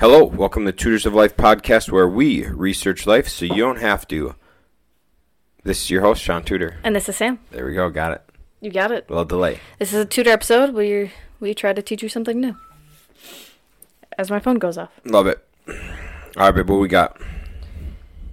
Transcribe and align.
Hello, 0.00 0.22
welcome 0.22 0.64
to 0.64 0.70
Tutors 0.70 1.06
of 1.06 1.14
Life 1.14 1.36
podcast 1.36 1.90
where 1.90 2.08
we 2.08 2.46
research 2.46 3.04
life 3.04 3.26
so 3.26 3.44
you 3.46 3.56
don't 3.56 3.80
have 3.80 4.06
to. 4.06 4.36
This 5.64 5.82
is 5.82 5.90
your 5.90 6.02
host, 6.02 6.22
Shaun 6.22 6.44
Tudor. 6.44 6.76
And 6.84 6.94
this 6.94 7.08
is 7.08 7.16
Sam. 7.16 7.40
There 7.50 7.66
we 7.66 7.74
go, 7.74 7.90
got 7.90 8.12
it. 8.12 8.22
You 8.60 8.70
got 8.70 8.92
it. 8.92 9.06
A 9.08 9.12
little 9.12 9.24
delay. 9.24 9.58
This 9.80 9.92
is 9.92 9.98
a 9.98 10.04
tutor 10.04 10.30
episode 10.30 10.72
where 10.72 11.10
we 11.40 11.52
try 11.52 11.72
to 11.72 11.82
teach 11.82 12.00
you 12.00 12.08
something 12.08 12.40
new. 12.40 12.54
As 14.16 14.30
my 14.30 14.38
phone 14.38 14.60
goes 14.60 14.78
off. 14.78 14.90
Love 15.04 15.26
it. 15.26 15.44
All 15.66 15.74
right, 16.36 16.52
babe, 16.52 16.70
what 16.70 16.78
we 16.78 16.86
got? 16.86 17.20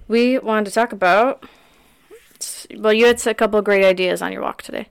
We 0.06 0.38
wanted 0.38 0.66
to 0.66 0.70
talk 0.70 0.92
about. 0.92 1.48
Well, 2.76 2.92
you 2.92 3.06
had 3.06 3.26
a 3.26 3.34
couple 3.34 3.58
of 3.58 3.64
great 3.64 3.84
ideas 3.84 4.22
on 4.22 4.30
your 4.30 4.42
walk 4.42 4.62
today. 4.62 4.88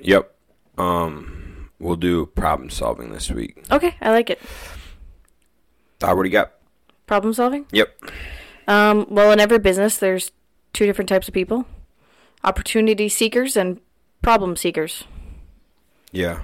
Yep. 0.00 0.34
Um, 0.78 1.70
we'll 1.78 1.94
do 1.94 2.26
problem 2.26 2.70
solving 2.70 3.12
this 3.12 3.30
week. 3.30 3.62
Okay, 3.70 3.94
I 4.00 4.10
like 4.10 4.30
it. 4.30 4.40
Uh, 6.02 6.14
what 6.14 6.22
do 6.22 6.28
you 6.28 6.32
got? 6.32 6.52
Problem 7.06 7.34
solving? 7.34 7.66
Yep. 7.72 8.10
Um, 8.68 9.06
well, 9.10 9.32
in 9.32 9.40
every 9.40 9.58
business, 9.58 9.96
there's 9.96 10.32
two 10.72 10.86
different 10.86 11.08
types 11.08 11.28
of 11.28 11.34
people 11.34 11.66
opportunity 12.42 13.08
seekers 13.08 13.56
and 13.56 13.80
problem 14.22 14.56
seekers. 14.56 15.04
Yeah. 16.12 16.40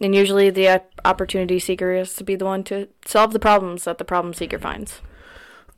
And 0.00 0.14
usually 0.14 0.50
the 0.50 0.82
opportunity 1.04 1.58
seeker 1.58 1.92
is 1.92 2.14
to 2.14 2.24
be 2.24 2.36
the 2.36 2.44
one 2.44 2.64
to 2.64 2.88
solve 3.04 3.32
the 3.32 3.38
problems 3.38 3.84
that 3.84 3.98
the 3.98 4.04
problem 4.04 4.34
seeker 4.34 4.58
finds. 4.58 5.00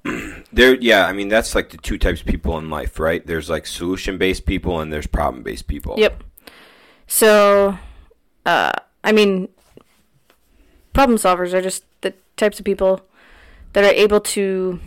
There 0.50 0.76
yeah, 0.76 1.06
I 1.06 1.12
mean 1.12 1.28
that's 1.28 1.54
like 1.54 1.68
the 1.68 1.76
two 1.76 1.98
types 1.98 2.20
of 2.20 2.26
people 2.26 2.56
in 2.56 2.70
life, 2.70 2.98
right? 2.98 3.24
There's 3.26 3.50
like 3.50 3.66
solution 3.66 4.16
based 4.16 4.46
people 4.46 4.80
and 4.80 4.90
there's 4.90 5.06
problem 5.06 5.42
based 5.42 5.66
people. 5.66 5.96
Yep. 5.98 6.24
So, 7.06 7.78
uh, 8.46 8.72
I 9.04 9.12
mean, 9.12 9.48
problem 10.94 11.18
solvers 11.18 11.52
are 11.52 11.60
just 11.60 11.84
the 12.00 12.14
types 12.36 12.58
of 12.58 12.64
people 12.64 13.02
that 13.72 13.84
are 13.84 13.88
able 13.94 14.20
to 14.20 14.80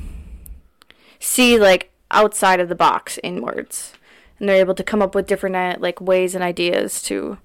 see 1.20 1.58
like 1.60 1.92
outside 2.10 2.60
of 2.60 2.70
the 2.70 2.76
box 2.76 3.20
inwards, 3.24 3.94
and 4.40 4.48
they're 4.50 4.58
able 4.58 4.76
to 4.76 4.84
come 4.84 5.02
up 5.02 5.16
with 5.16 5.28
different 5.28 5.56
uh, 5.56 5.76
like 5.80 6.02
ways 6.02 6.36
and 6.36 6.44
ideas 6.44 7.02
to 7.04 7.38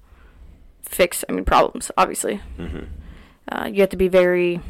fix. 0.81 1.23
I 1.27 1.31
mean, 1.33 1.45
problems. 1.45 1.91
Obviously, 1.97 2.41
Mm-hmm. 2.57 2.83
uh, 3.51 3.65
you 3.67 3.81
have 3.81 3.89
to 3.91 3.97
be 3.97 4.07
very. 4.07 4.61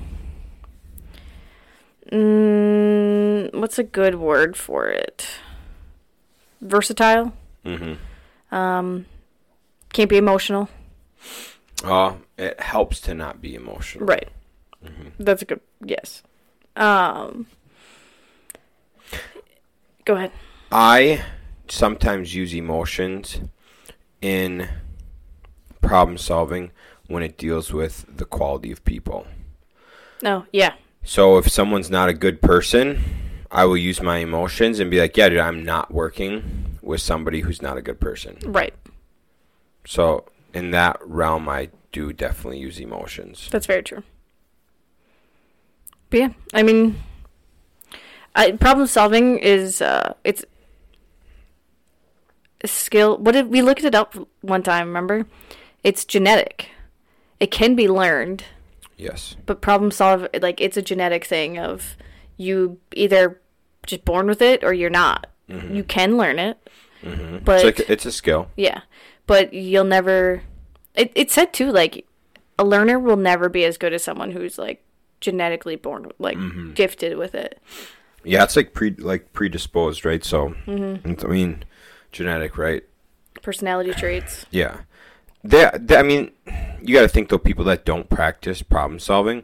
Mm, 2.11 3.53
what's 3.59 3.77
a 3.77 3.83
good 3.83 4.15
word 4.15 4.55
for 4.55 4.87
it? 4.87 5.27
Versatile. 6.61 7.33
Mm-hmm. 7.65 8.55
Um, 8.55 9.05
can't 9.91 10.09
be 10.09 10.17
emotional. 10.17 10.69
Uh, 11.83 12.13
it 12.37 12.59
helps 12.61 13.01
to 13.01 13.13
not 13.13 13.41
be 13.41 13.55
emotional. 13.55 14.05
Right. 14.05 14.29
Mm-hmm. 14.83 15.09
That's 15.19 15.41
a 15.41 15.45
good 15.45 15.59
yes. 15.83 16.23
Um, 16.77 17.47
go 20.05 20.15
ahead. 20.15 20.31
I 20.71 21.23
sometimes 21.67 22.33
use 22.35 22.53
emotions 22.53 23.41
in 24.21 24.69
problem 25.81 26.17
solving 26.17 26.71
when 27.07 27.23
it 27.23 27.37
deals 27.37 27.71
with 27.73 28.05
the 28.17 28.25
quality 28.25 28.71
of 28.71 28.83
people. 28.85 29.25
No, 30.21 30.45
yeah, 30.51 30.73
So 31.03 31.37
if 31.37 31.47
someone's 31.49 31.89
not 31.89 32.09
a 32.09 32.13
good 32.13 32.41
person, 32.41 33.03
I 33.51 33.65
will 33.65 33.77
use 33.77 34.01
my 34.01 34.17
emotions 34.17 34.79
and 34.79 34.89
be 34.91 34.99
like, 34.99 35.15
yeah, 35.15 35.29
dude, 35.29 35.39
I'm 35.39 35.63
not 35.63 35.93
working 35.93 36.79
with 36.81 37.01
somebody 37.01 37.41
who's 37.41 37.61
not 37.61 37.77
a 37.77 37.81
good 37.81 37.99
person. 37.99 38.37
right. 38.45 38.73
So 39.85 40.25
in 40.53 40.71
that 40.71 40.97
realm, 41.01 41.47
I 41.47 41.69
do 41.91 42.11
definitely 42.11 42.59
use 42.59 42.79
emotions. 42.79 43.47
That's 43.51 43.65
very 43.67 43.83
true. 43.83 44.03
But 46.09 46.19
yeah, 46.19 46.29
I 46.53 46.63
mean, 46.63 46.95
I, 48.35 48.51
problem 48.53 48.87
solving 48.87 49.39
is 49.39 49.81
uh, 49.81 50.13
it's 50.23 50.45
a 52.61 52.67
skill. 52.67 53.17
What 53.17 53.33
did 53.33 53.47
we 53.49 53.61
looked 53.61 53.83
it 53.83 53.95
up 53.95 54.15
one 54.41 54.63
time? 54.63 54.87
Remember, 54.87 55.25
it's 55.83 56.05
genetic. 56.05 56.69
It 57.39 57.51
can 57.51 57.75
be 57.75 57.87
learned. 57.87 58.43
Yes. 58.99 59.35
but 59.45 59.61
problem 59.61 59.91
solve 59.91 60.27
like 60.41 60.59
it's 60.59 60.75
a 60.75 60.81
genetic 60.81 61.23
thing 61.23 61.59
of 61.59 61.95
you 62.35 62.79
either 62.95 63.39
just 63.85 64.03
born 64.05 64.25
with 64.25 64.41
it 64.41 64.63
or 64.63 64.73
you're 64.73 64.89
not. 64.89 65.27
You 65.47 65.83
can 65.85 66.17
learn 66.17 66.39
it, 66.39 66.57
Mm-hmm. 67.03 67.37
but 67.45 67.63
it's, 67.63 67.79
like, 67.79 67.89
it's 67.91 68.05
a 68.07 68.11
skill. 68.11 68.49
yeah, 68.57 68.81
but 69.27 69.53
you'll 69.53 69.83
never. 69.85 70.41
It 70.95 71.11
it 71.13 71.29
said 71.29 71.53
too 71.53 71.71
like 71.71 72.05
a 72.57 72.65
learner 72.65 72.97
will 72.97 73.15
never 73.17 73.49
be 73.49 73.63
as 73.65 73.77
good 73.77 73.93
as 73.93 74.03
someone 74.03 74.31
who's 74.31 74.57
like 74.57 74.83
genetically 75.21 75.75
born 75.75 76.11
like 76.19 76.37
gifted 76.73 77.17
with 77.17 77.35
it. 77.35 77.59
Yeah, 78.23 78.43
it's 78.43 78.55
like 78.55 78.73
pre 78.73 78.91
like 78.95 79.33
predisposed, 79.33 80.05
right? 80.05 80.23
So 80.23 80.49
Mm-hmm. 80.65 81.25
I 81.25 81.29
mean, 81.29 81.63
genetic, 82.11 82.57
right? 82.57 82.83
Personality 83.41 83.93
traits. 83.93 84.45
Yeah. 84.51 84.81
They, 85.43 85.69
they, 85.75 85.95
I 85.95 86.03
mean, 86.03 86.31
you 86.81 86.93
got 86.93 87.03
to 87.03 87.07
think 87.07 87.29
though. 87.29 87.37
People 87.37 87.63
that 87.65 87.85
don't 87.85 88.09
practice 88.09 88.61
problem 88.63 88.99
solving, 88.99 89.43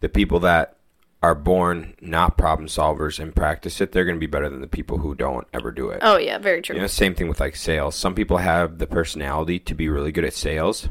the 0.00 0.08
people 0.08 0.40
that 0.40 0.76
are 1.22 1.34
born 1.34 1.94
not 2.00 2.36
problem 2.36 2.68
solvers 2.68 3.20
and 3.20 3.34
practice 3.34 3.80
it, 3.80 3.92
they're 3.92 4.04
going 4.04 4.16
to 4.16 4.20
be 4.20 4.26
better 4.26 4.48
than 4.48 4.60
the 4.60 4.66
people 4.66 4.98
who 4.98 5.14
don't 5.14 5.46
ever 5.52 5.70
do 5.70 5.90
it. 5.90 6.00
Oh 6.02 6.16
yeah, 6.16 6.38
very 6.38 6.62
true. 6.62 6.74
You 6.74 6.80
know, 6.82 6.88
same 6.88 7.14
thing 7.14 7.28
with 7.28 7.38
like 7.38 7.54
sales. 7.54 7.94
Some 7.94 8.14
people 8.14 8.38
have 8.38 8.78
the 8.78 8.86
personality 8.86 9.58
to 9.60 9.74
be 9.74 9.88
really 9.88 10.10
good 10.10 10.24
at 10.24 10.34
sales, 10.34 10.88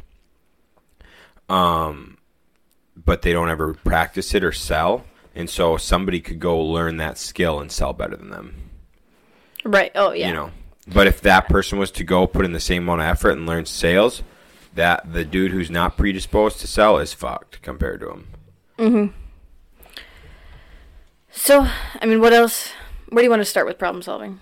um, 1.49 2.17
but 2.95 3.22
they 3.22 3.33
don't 3.33 3.50
ever 3.50 3.73
practice 3.73 4.33
it 4.33 4.44
or 4.44 4.51
sell. 4.51 5.06
And 5.33 5.50
so 5.50 5.78
somebody 5.78 6.22
could 6.22 6.39
go 6.39 6.59
learn 6.59 6.97
that 6.97 7.17
skill 7.17 7.59
and 7.59 7.72
sell 7.72 7.94
better 7.94 8.16
than 8.16 8.29
them. 8.29 8.56
Right. 9.66 9.91
Oh 9.95 10.11
yeah. 10.11 10.28
You 10.28 10.33
know, 10.33 10.51
but 10.88 11.07
if 11.07 11.22
that 11.22 11.50
person 11.50 11.79
was 11.79 11.91
to 11.91 12.03
go 12.03 12.28
put 12.28 12.45
in 12.45 12.53
the 12.53 12.59
same 12.59 12.84
amount 12.84 13.01
of 13.01 13.07
effort 13.07 13.31
and 13.31 13.45
learn 13.45 13.66
sales, 13.66 14.23
that 14.75 15.11
the 15.11 15.25
dude 15.25 15.51
who's 15.51 15.72
not 15.72 15.97
predisposed 15.97 16.59
to 16.61 16.67
sell 16.67 16.97
is 16.97 17.13
fucked 17.13 17.61
compared 17.61 18.01
to 18.01 18.11
him. 18.11 18.28
Hmm. 18.78 19.07
So 21.31 21.67
I 22.01 22.05
mean, 22.05 22.22
what 22.22 22.34
else? 22.34 22.72
Where 23.09 23.22
do 23.22 23.25
you 23.25 23.29
want 23.29 23.41
to 23.41 23.45
start 23.45 23.67
with 23.67 23.78
problem 23.78 24.01
solving? 24.01 24.39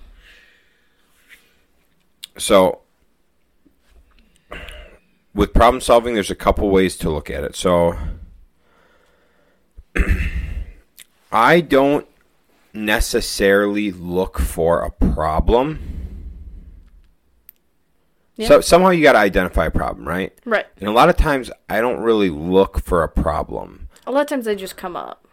So, 2.37 2.81
with 5.33 5.53
problem 5.53 5.81
solving, 5.81 6.13
there's 6.13 6.31
a 6.31 6.35
couple 6.35 6.69
ways 6.69 6.97
to 6.97 7.09
look 7.09 7.29
at 7.29 7.43
it. 7.43 7.55
So, 7.55 7.97
I 11.33 11.61
don't 11.61 12.07
necessarily 12.73 13.91
look 13.91 14.37
for 14.39 14.83
a 14.83 14.91
problem. 14.91 15.79
Yeah. 18.35 18.47
So 18.47 18.61
somehow 18.61 18.89
you 18.89 19.03
got 19.03 19.13
to 19.13 19.19
identify 19.19 19.65
a 19.65 19.71
problem, 19.71 20.07
right? 20.07 20.31
Right. 20.45 20.65
And 20.77 20.87
a 20.87 20.91
lot 20.91 21.09
of 21.09 21.17
times 21.17 21.51
I 21.69 21.81
don't 21.81 22.01
really 22.01 22.29
look 22.29 22.79
for 22.79 23.03
a 23.03 23.09
problem. 23.09 23.89
A 24.05 24.11
lot 24.11 24.21
of 24.21 24.27
times 24.27 24.45
they 24.45 24.55
just 24.55 24.77
come 24.77 24.95
up. 24.95 25.27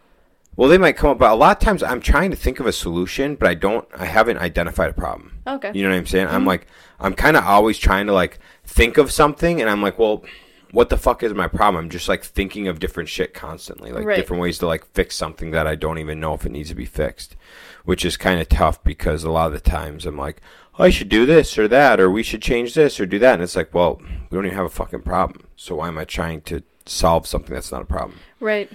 Well, 0.57 0.69
they 0.69 0.79
might 0.79 0.97
come 0.97 1.11
up, 1.11 1.19
but 1.19 1.31
a 1.31 1.35
lot 1.35 1.57
of 1.57 1.65
times 1.65 1.83
I'm 1.83 2.01
trying 2.01 2.31
to 2.31 2.37
think 2.37 2.61
of 2.61 2.67
a 2.67 2.73
solution, 2.73 3.35
but 3.37 3.49
I 3.49 3.55
don't. 3.55 3.87
I 3.97 4.05
haven't 4.05 4.39
identified 4.39 4.91
a 4.91 4.95
problem. 4.95 5.39
Okay. 5.47 5.71
You 5.75 5.83
know 5.83 5.91
what 5.91 5.97
I'm 5.97 6.07
saying? 6.07 6.27
I'm 6.27 6.41
mm-hmm. 6.41 6.49
like, 6.49 6.67
I'm 6.99 7.15
kind 7.15 7.37
of 7.37 7.45
always 7.45 7.79
trying 7.79 8.07
to 8.07 8.13
like 8.13 8.39
think 8.65 8.99
of 8.99 9.11
something, 9.11 9.61
and 9.61 9.71
I'm 9.71 9.81
like, 9.81 9.99
well, 9.99 10.25
what 10.73 10.89
the 10.89 10.97
fuck 10.97 11.23
is 11.23 11.35
my 11.35 11.49
problem? 11.49 11.85
I'm 11.85 11.91
just 11.91 12.09
like 12.09 12.23
thinking 12.25 12.69
of 12.69 12.79
different 12.81 13.09
shit 13.09 13.35
constantly, 13.35 13.91
like 13.93 14.05
Right. 14.05 14.17
different 14.17 14.41
ways 14.43 14.59
to 14.59 14.67
like 14.67 14.87
fix 14.95 15.17
something 15.17 15.51
that 15.51 15.67
I 15.67 15.75
don't 15.75 15.99
even 15.99 16.21
know 16.21 16.35
if 16.35 16.47
it 16.47 16.53
needs 16.53 16.69
to 16.71 16.75
be 16.75 16.85
fixed, 16.85 17.37
which 17.85 18.05
is 18.05 18.17
kind 18.17 18.41
of 18.41 18.49
tough 18.49 18.83
because 18.85 19.25
a 19.25 19.31
lot 19.31 19.49
of 19.49 19.53
the 19.53 19.61
times 19.71 20.07
I'm 20.07 20.17
like, 20.17 20.41
oh, 20.79 20.85
I 20.85 20.91
should 20.91 21.09
do 21.09 21.27
this 21.27 21.59
or 21.59 21.67
that, 21.69 21.99
or 22.01 22.11
we 22.11 22.23
should 22.23 22.43
change 22.43 22.75
this 22.75 23.01
or 23.01 23.07
do 23.07 23.19
that, 23.19 23.35
and 23.35 23.43
it's 23.43 23.57
like, 23.57 23.75
well, 23.75 24.01
we 24.31 24.37
don't 24.37 24.47
even 24.47 24.57
have 24.57 24.67
a 24.67 24.71
fucking 24.71 25.03
problem, 25.03 25.47
so 25.57 25.77
why 25.77 25.89
am 25.89 25.99
I 25.99 26.05
trying 26.05 26.41
to 26.43 26.63
solve 26.87 27.27
something 27.27 27.53
that's 27.55 27.73
not 27.73 27.83
a 27.83 27.87
problem? 27.87 28.19
Right. 28.39 28.71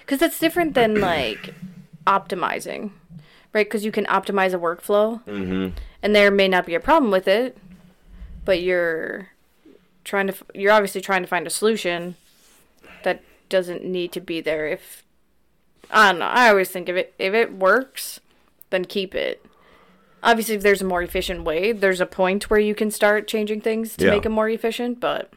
Because 0.00 0.18
that's 0.18 0.38
different 0.38 0.74
than 0.74 1.00
like 1.00 1.54
optimizing, 2.06 2.90
right? 3.52 3.66
Because 3.66 3.84
you 3.84 3.92
can 3.92 4.06
optimize 4.06 4.54
a 4.54 4.58
workflow, 4.58 5.22
Mm-hmm. 5.24 5.76
and 6.02 6.16
there 6.16 6.30
may 6.30 6.48
not 6.48 6.66
be 6.66 6.74
a 6.74 6.80
problem 6.80 7.10
with 7.10 7.28
it, 7.28 7.56
but 8.44 8.62
you're 8.62 9.28
trying 10.04 10.26
to 10.28 10.34
you're 10.54 10.72
obviously 10.72 11.00
trying 11.00 11.22
to 11.22 11.28
find 11.28 11.46
a 11.46 11.50
solution 11.50 12.16
that 13.02 13.22
doesn't 13.48 13.84
need 13.84 14.12
to 14.12 14.20
be 14.20 14.40
there. 14.40 14.66
If 14.66 15.02
I 15.90 16.10
don't 16.10 16.18
know, 16.20 16.26
I 16.26 16.48
always 16.48 16.70
think 16.70 16.88
if 16.88 16.96
it 16.96 17.14
if 17.18 17.34
it 17.34 17.52
works, 17.54 18.20
then 18.70 18.84
keep 18.84 19.14
it. 19.14 19.44
Obviously, 20.22 20.54
if 20.54 20.62
there's 20.62 20.80
a 20.80 20.86
more 20.86 21.02
efficient 21.02 21.44
way, 21.44 21.72
there's 21.72 22.00
a 22.00 22.06
point 22.06 22.48
where 22.48 22.60
you 22.60 22.74
can 22.74 22.90
start 22.90 23.28
changing 23.28 23.60
things 23.60 23.94
to 23.96 24.06
Yeah. 24.06 24.10
make 24.12 24.22
them 24.22 24.32
more 24.32 24.48
efficient. 24.48 24.98
But 25.00 25.30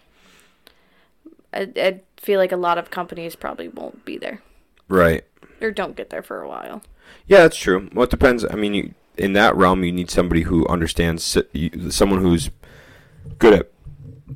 I, 1.53 1.69
I 1.75 2.01
feel 2.17 2.39
like 2.39 2.51
a 2.51 2.57
lot 2.57 2.77
of 2.77 2.89
companies 2.89 3.35
probably 3.35 3.67
won't 3.67 4.05
be 4.05 4.17
there 4.17 4.41
Right. 4.87 5.23
or 5.61 5.71
don't 5.71 5.95
get 5.95 6.09
there 6.09 6.21
for 6.23 6.41
a 6.41 6.47
while. 6.47 6.83
Yeah, 7.25 7.39
that's 7.39 7.57
true. 7.57 7.89
Well, 7.93 8.03
it 8.05 8.09
depends. 8.09 8.45
I 8.49 8.55
mean, 8.55 8.73
you, 8.73 8.93
in 9.17 9.33
that 9.33 9.55
realm, 9.55 9.83
you 9.83 9.91
need 9.91 10.09
somebody 10.09 10.43
who 10.43 10.65
understands, 10.67 11.37
someone 11.89 12.21
who's 12.21 12.49
good 13.39 13.53
at 13.53 13.71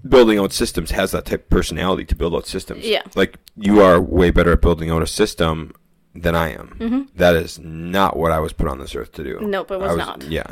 building 0.07 0.39
out 0.39 0.53
systems, 0.53 0.91
has 0.91 1.11
that 1.11 1.25
type 1.25 1.43
of 1.43 1.49
personality 1.49 2.05
to 2.05 2.15
build 2.15 2.33
out 2.35 2.47
systems. 2.47 2.85
Yeah. 2.85 3.03
Like, 3.15 3.37
you 3.55 3.81
are 3.81 3.99
way 3.99 4.31
better 4.31 4.53
at 4.53 4.61
building 4.61 4.89
out 4.89 5.01
a 5.01 5.07
system 5.07 5.73
than 6.15 6.35
I 6.35 6.53
am. 6.53 7.09
That 7.15 7.35
is 7.35 7.59
not 7.59 8.17
what 8.17 8.31
I 8.31 8.39
was 8.39 8.53
put 8.53 8.67
on 8.67 8.79
this 8.79 8.95
earth 8.95 9.11
to 9.13 9.23
do. 9.23 9.39
Nope, 9.41 9.71
it 9.71 9.79
was 9.79 9.91
I 9.91 9.95
not. 9.95 10.23
Yeah, 10.23 10.51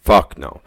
fuck 0.00 0.38
no. 0.38 0.60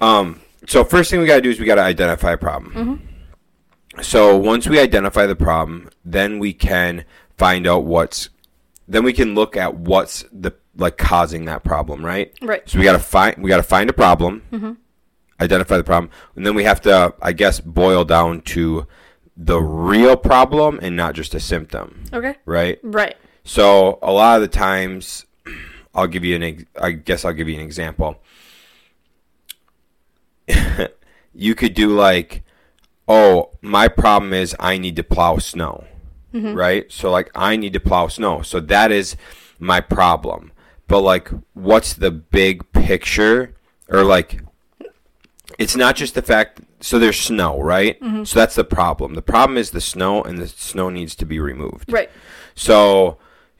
Um, 0.00 0.40
so 0.66 0.84
first 0.84 1.10
thing 1.10 1.20
we 1.20 1.26
gotta 1.26 1.40
do 1.40 1.50
is 1.50 1.58
we 1.58 1.66
gotta 1.66 1.82
identify 1.82 2.32
a 2.32 2.38
problem. 2.38 2.72
Mm-hmm. 2.72 4.02
So 4.02 4.36
once 4.36 4.68
we 4.68 4.78
identify 4.78 5.26
the 5.26 5.36
problem, 5.36 5.88
then 6.04 6.38
we 6.38 6.52
can 6.52 7.04
find 7.36 7.66
out 7.66 7.84
what's. 7.84 8.30
Then 8.86 9.02
we 9.02 9.12
can 9.12 9.34
look 9.34 9.56
at 9.56 9.74
what's 9.74 10.24
the 10.30 10.52
like 10.76 10.98
causing 10.98 11.46
that 11.46 11.64
problem, 11.64 12.04
right? 12.04 12.32
Right. 12.42 12.68
So 12.68 12.78
we 12.78 12.84
gotta 12.84 12.98
find 12.98 13.36
we 13.42 13.48
gotta 13.48 13.62
find 13.62 13.88
a 13.88 13.92
problem, 13.92 14.42
identify 15.44 15.76
the 15.76 15.84
problem, 15.84 16.10
and 16.36 16.46
then 16.46 16.54
we 16.54 16.64
have 16.64 16.80
to, 16.82 17.14
I 17.20 17.32
guess, 17.32 17.60
boil 17.60 18.04
down 18.04 18.40
to 18.42 18.86
the 19.36 19.60
real 19.60 20.16
problem 20.16 20.78
and 20.82 20.96
not 20.96 21.14
just 21.14 21.34
a 21.34 21.40
symptom, 21.40 22.04
Okay. 22.12 22.36
right? 22.44 22.78
Right. 22.82 23.16
So 23.44 23.98
a 24.02 24.12
lot 24.12 24.36
of 24.36 24.42
the 24.42 24.48
times, 24.48 25.26
I'll 25.94 26.06
give 26.06 26.24
you 26.24 26.36
an. 26.36 26.66
I 26.80 26.92
guess 26.92 27.24
I'll 27.24 27.32
give 27.32 27.48
you 27.48 27.54
an 27.54 27.60
example. 27.60 28.20
you 31.34 31.54
could 31.54 31.74
do 31.74 31.94
like, 31.94 32.42
oh, 33.06 33.50
my 33.60 33.88
problem 33.88 34.32
is 34.32 34.56
I 34.58 34.78
need 34.78 34.96
to 34.96 35.04
plow 35.04 35.38
snow, 35.38 35.84
mm-hmm. 36.32 36.54
right? 36.54 36.90
So 36.90 37.10
like 37.10 37.30
I 37.34 37.56
need 37.56 37.72
to 37.74 37.80
plow 37.80 38.08
snow, 38.08 38.42
so 38.42 38.60
that 38.60 38.90
is 38.90 39.16
my 39.58 39.80
problem. 39.80 40.52
But 40.86 41.00
like, 41.00 41.30
what's 41.54 41.94
the 41.94 42.10
big 42.10 42.70
picture, 42.72 43.54
or 43.88 44.04
like, 44.04 44.40
it's 45.58 45.76
not 45.76 45.96
just 45.96 46.14
the 46.14 46.22
fact. 46.22 46.60
So 46.80 46.98
there's 46.98 47.20
snow, 47.20 47.60
right? 47.60 48.00
Mm-hmm. 48.00 48.24
So 48.24 48.38
that's 48.38 48.54
the 48.54 48.64
problem. 48.64 49.14
The 49.14 49.22
problem 49.22 49.56
is 49.56 49.70
the 49.70 49.80
snow, 49.80 50.22
and 50.22 50.38
the 50.38 50.48
snow 50.48 50.90
needs 50.90 51.14
to 51.16 51.26
be 51.26 51.38
removed. 51.38 51.92
Right. 51.92 52.10
So 52.54 53.18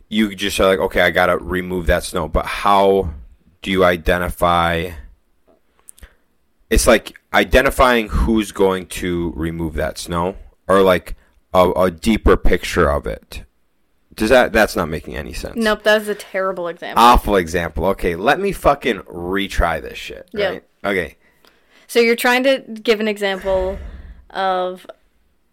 you 0.08 0.34
just 0.34 0.58
are 0.60 0.66
like, 0.66 0.78
okay, 0.78 1.00
I 1.00 1.10
gotta 1.10 1.38
remove 1.38 1.86
that 1.86 2.04
snow. 2.04 2.28
But 2.28 2.46
how 2.46 3.14
do 3.62 3.70
you 3.70 3.84
identify? 3.84 4.90
It's 6.70 6.86
like 6.86 7.18
identifying 7.32 8.08
who's 8.08 8.52
going 8.52 8.86
to 8.86 9.32
remove 9.36 9.74
that 9.74 9.98
snow, 9.98 10.36
or 10.66 10.82
like 10.82 11.16
a, 11.52 11.70
a 11.70 11.90
deeper 11.90 12.36
picture 12.36 12.90
of 12.90 13.06
it. 13.06 13.44
Does 14.14 14.30
that? 14.30 14.52
That's 14.52 14.76
not 14.76 14.88
making 14.88 15.16
any 15.16 15.32
sense. 15.32 15.56
Nope, 15.56 15.82
that's 15.82 16.08
a 16.08 16.14
terrible 16.14 16.68
example. 16.68 17.02
Awful 17.02 17.36
example. 17.36 17.86
Okay, 17.86 18.14
let 18.14 18.38
me 18.38 18.52
fucking 18.52 19.00
retry 19.00 19.82
this 19.82 19.98
shit. 19.98 20.28
Yeah. 20.32 20.48
Right? 20.48 20.64
Okay. 20.84 21.16
So 21.94 22.00
you're 22.00 22.16
trying 22.16 22.42
to 22.42 22.58
give 22.58 22.98
an 22.98 23.06
example 23.06 23.78
of 24.30 24.84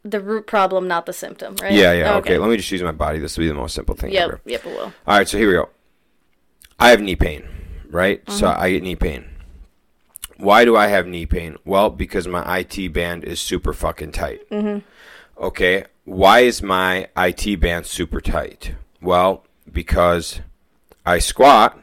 the 0.01 0.19
root 0.19 0.47
problem, 0.47 0.87
not 0.87 1.05
the 1.05 1.13
symptom, 1.13 1.55
right? 1.61 1.71
Yeah, 1.71 1.93
yeah. 1.93 2.15
Okay. 2.15 2.39
Let 2.39 2.49
me 2.49 2.57
just 2.57 2.71
use 2.71 2.81
my 2.81 2.91
body. 2.91 3.19
This 3.19 3.37
will 3.37 3.43
be 3.43 3.47
the 3.47 3.53
most 3.53 3.75
simple 3.75 3.93
thing 3.93 4.11
Yep. 4.11 4.23
ever. 4.23 4.41
Yep. 4.45 4.65
It 4.65 4.69
will. 4.71 4.85
All 5.05 5.17
right, 5.19 5.27
so 5.29 5.37
here 5.37 5.47
we 5.47 5.53
go. 5.53 5.69
I 6.79 6.89
have 6.89 6.99
knee 6.99 7.15
pain, 7.15 7.47
right? 7.91 8.23
So 8.27 8.47
Mm-hmm. 8.47 8.59
I 8.59 8.71
get 8.71 8.81
knee 8.81 8.95
pain. 8.95 9.25
Why 10.37 10.65
do 10.65 10.75
I 10.75 10.87
have 10.87 11.05
knee 11.05 11.27
pain? 11.27 11.57
Well, 11.63 11.91
because 11.91 12.27
my 12.27 12.41
IT 12.61 12.87
band 12.91 13.23
is 13.23 13.39
super 13.39 13.71
fucking 13.71 14.11
tight. 14.11 14.49
Mm-hmm. 14.49 14.79
Okay, 15.43 15.85
why 16.05 16.39
is 16.39 16.63
my 16.63 17.07
IT 17.15 17.59
band 17.59 17.85
super 17.85 18.19
tight? 18.19 18.73
Well, 18.99 19.45
because 19.71 20.39
I 21.05 21.19
squat, 21.19 21.77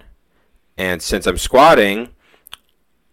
and 0.76 1.00
since 1.00 1.28
I'm 1.28 1.38
squatting, 1.38 2.08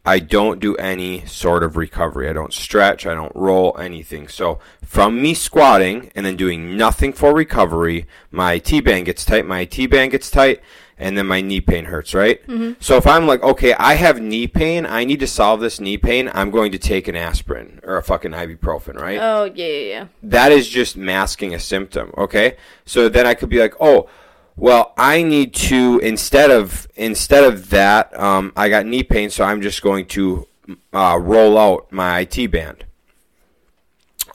I 0.06 0.20
don't 0.20 0.60
do 0.60 0.76
any 0.76 1.26
sort 1.26 1.64
of 1.64 1.76
recovery. 1.78 2.30
I 2.30 2.34
don't 2.34 2.54
stretch, 2.54 3.06
I 3.06 3.14
don't 3.14 3.36
roll 3.36 3.76
anything. 3.80 4.28
So 4.28 4.60
from 4.84 5.22
me 5.22 5.34
squatting 5.34 6.12
and 6.16 6.26
then 6.26 6.36
doing 6.36 6.78
nothing 6.78 7.12
for 7.14 7.34
recovery, 7.34 8.06
my 8.32 8.54
IT 8.54 8.84
band 8.86 9.06
gets 9.06 9.26
tight, 9.26 9.46
my 9.46 9.62
IT 9.62 9.90
band 9.90 10.12
gets 10.12 10.30
tight, 10.30 10.62
and 10.98 11.18
then 11.18 11.28
my 11.28 11.42
knee 11.42 11.60
pain 11.60 11.86
hurts, 11.86 12.14
right? 12.14 12.46
Mm-hmm. 12.48 12.74
So 12.80 12.96
if 12.96 13.06
I'm 13.06 13.28
like, 13.28 13.44
okay, 13.44 13.74
I 13.74 13.96
have 13.96 14.22
knee 14.22 14.48
pain, 14.48 14.86
I 14.86 15.04
need 15.04 15.20
to 15.20 15.28
solve 15.28 15.60
this 15.60 15.80
knee 15.80 15.98
pain, 15.98 16.30
I'm 16.34 16.52
going 16.52 16.72
to 16.72 16.78
take 16.78 17.08
an 17.08 17.16
aspirin 17.16 17.82
or 17.84 17.98
a 17.98 18.04
fucking 18.04 18.32
ibuprofen, 18.32 18.96
right? 18.96 19.20
Oh 19.20 19.46
yeah, 19.46 19.66
yeah, 19.66 19.88
yeah. 19.88 20.08
that 20.24 20.52
is 20.52 20.70
just 20.70 20.96
masking 20.96 21.54
a 21.54 21.60
symptom 21.60 22.14
okay 22.18 22.58
so 22.86 23.10
then 23.10 23.26
i 23.26 23.34
could 23.34 23.50
be 23.50 23.60
like 23.60 23.74
oh 23.80 24.10
well 24.56 24.94
i 24.98 25.22
need 25.22 25.54
to 25.54 26.00
instead 26.00 26.50
of 26.52 26.88
instead 26.96 27.44
of 27.44 27.70
that 27.70 28.18
um, 28.20 28.54
i 28.56 28.70
got 28.70 28.86
knee 28.86 29.04
pain 29.04 29.30
so 29.30 29.44
i'm 29.44 29.62
just 29.62 29.82
going 29.82 30.06
to 30.06 30.48
uh, 30.94 31.18
roll 31.22 31.58
out 31.58 31.92
my 31.92 32.20
IT 32.20 32.52
band. 32.52 32.86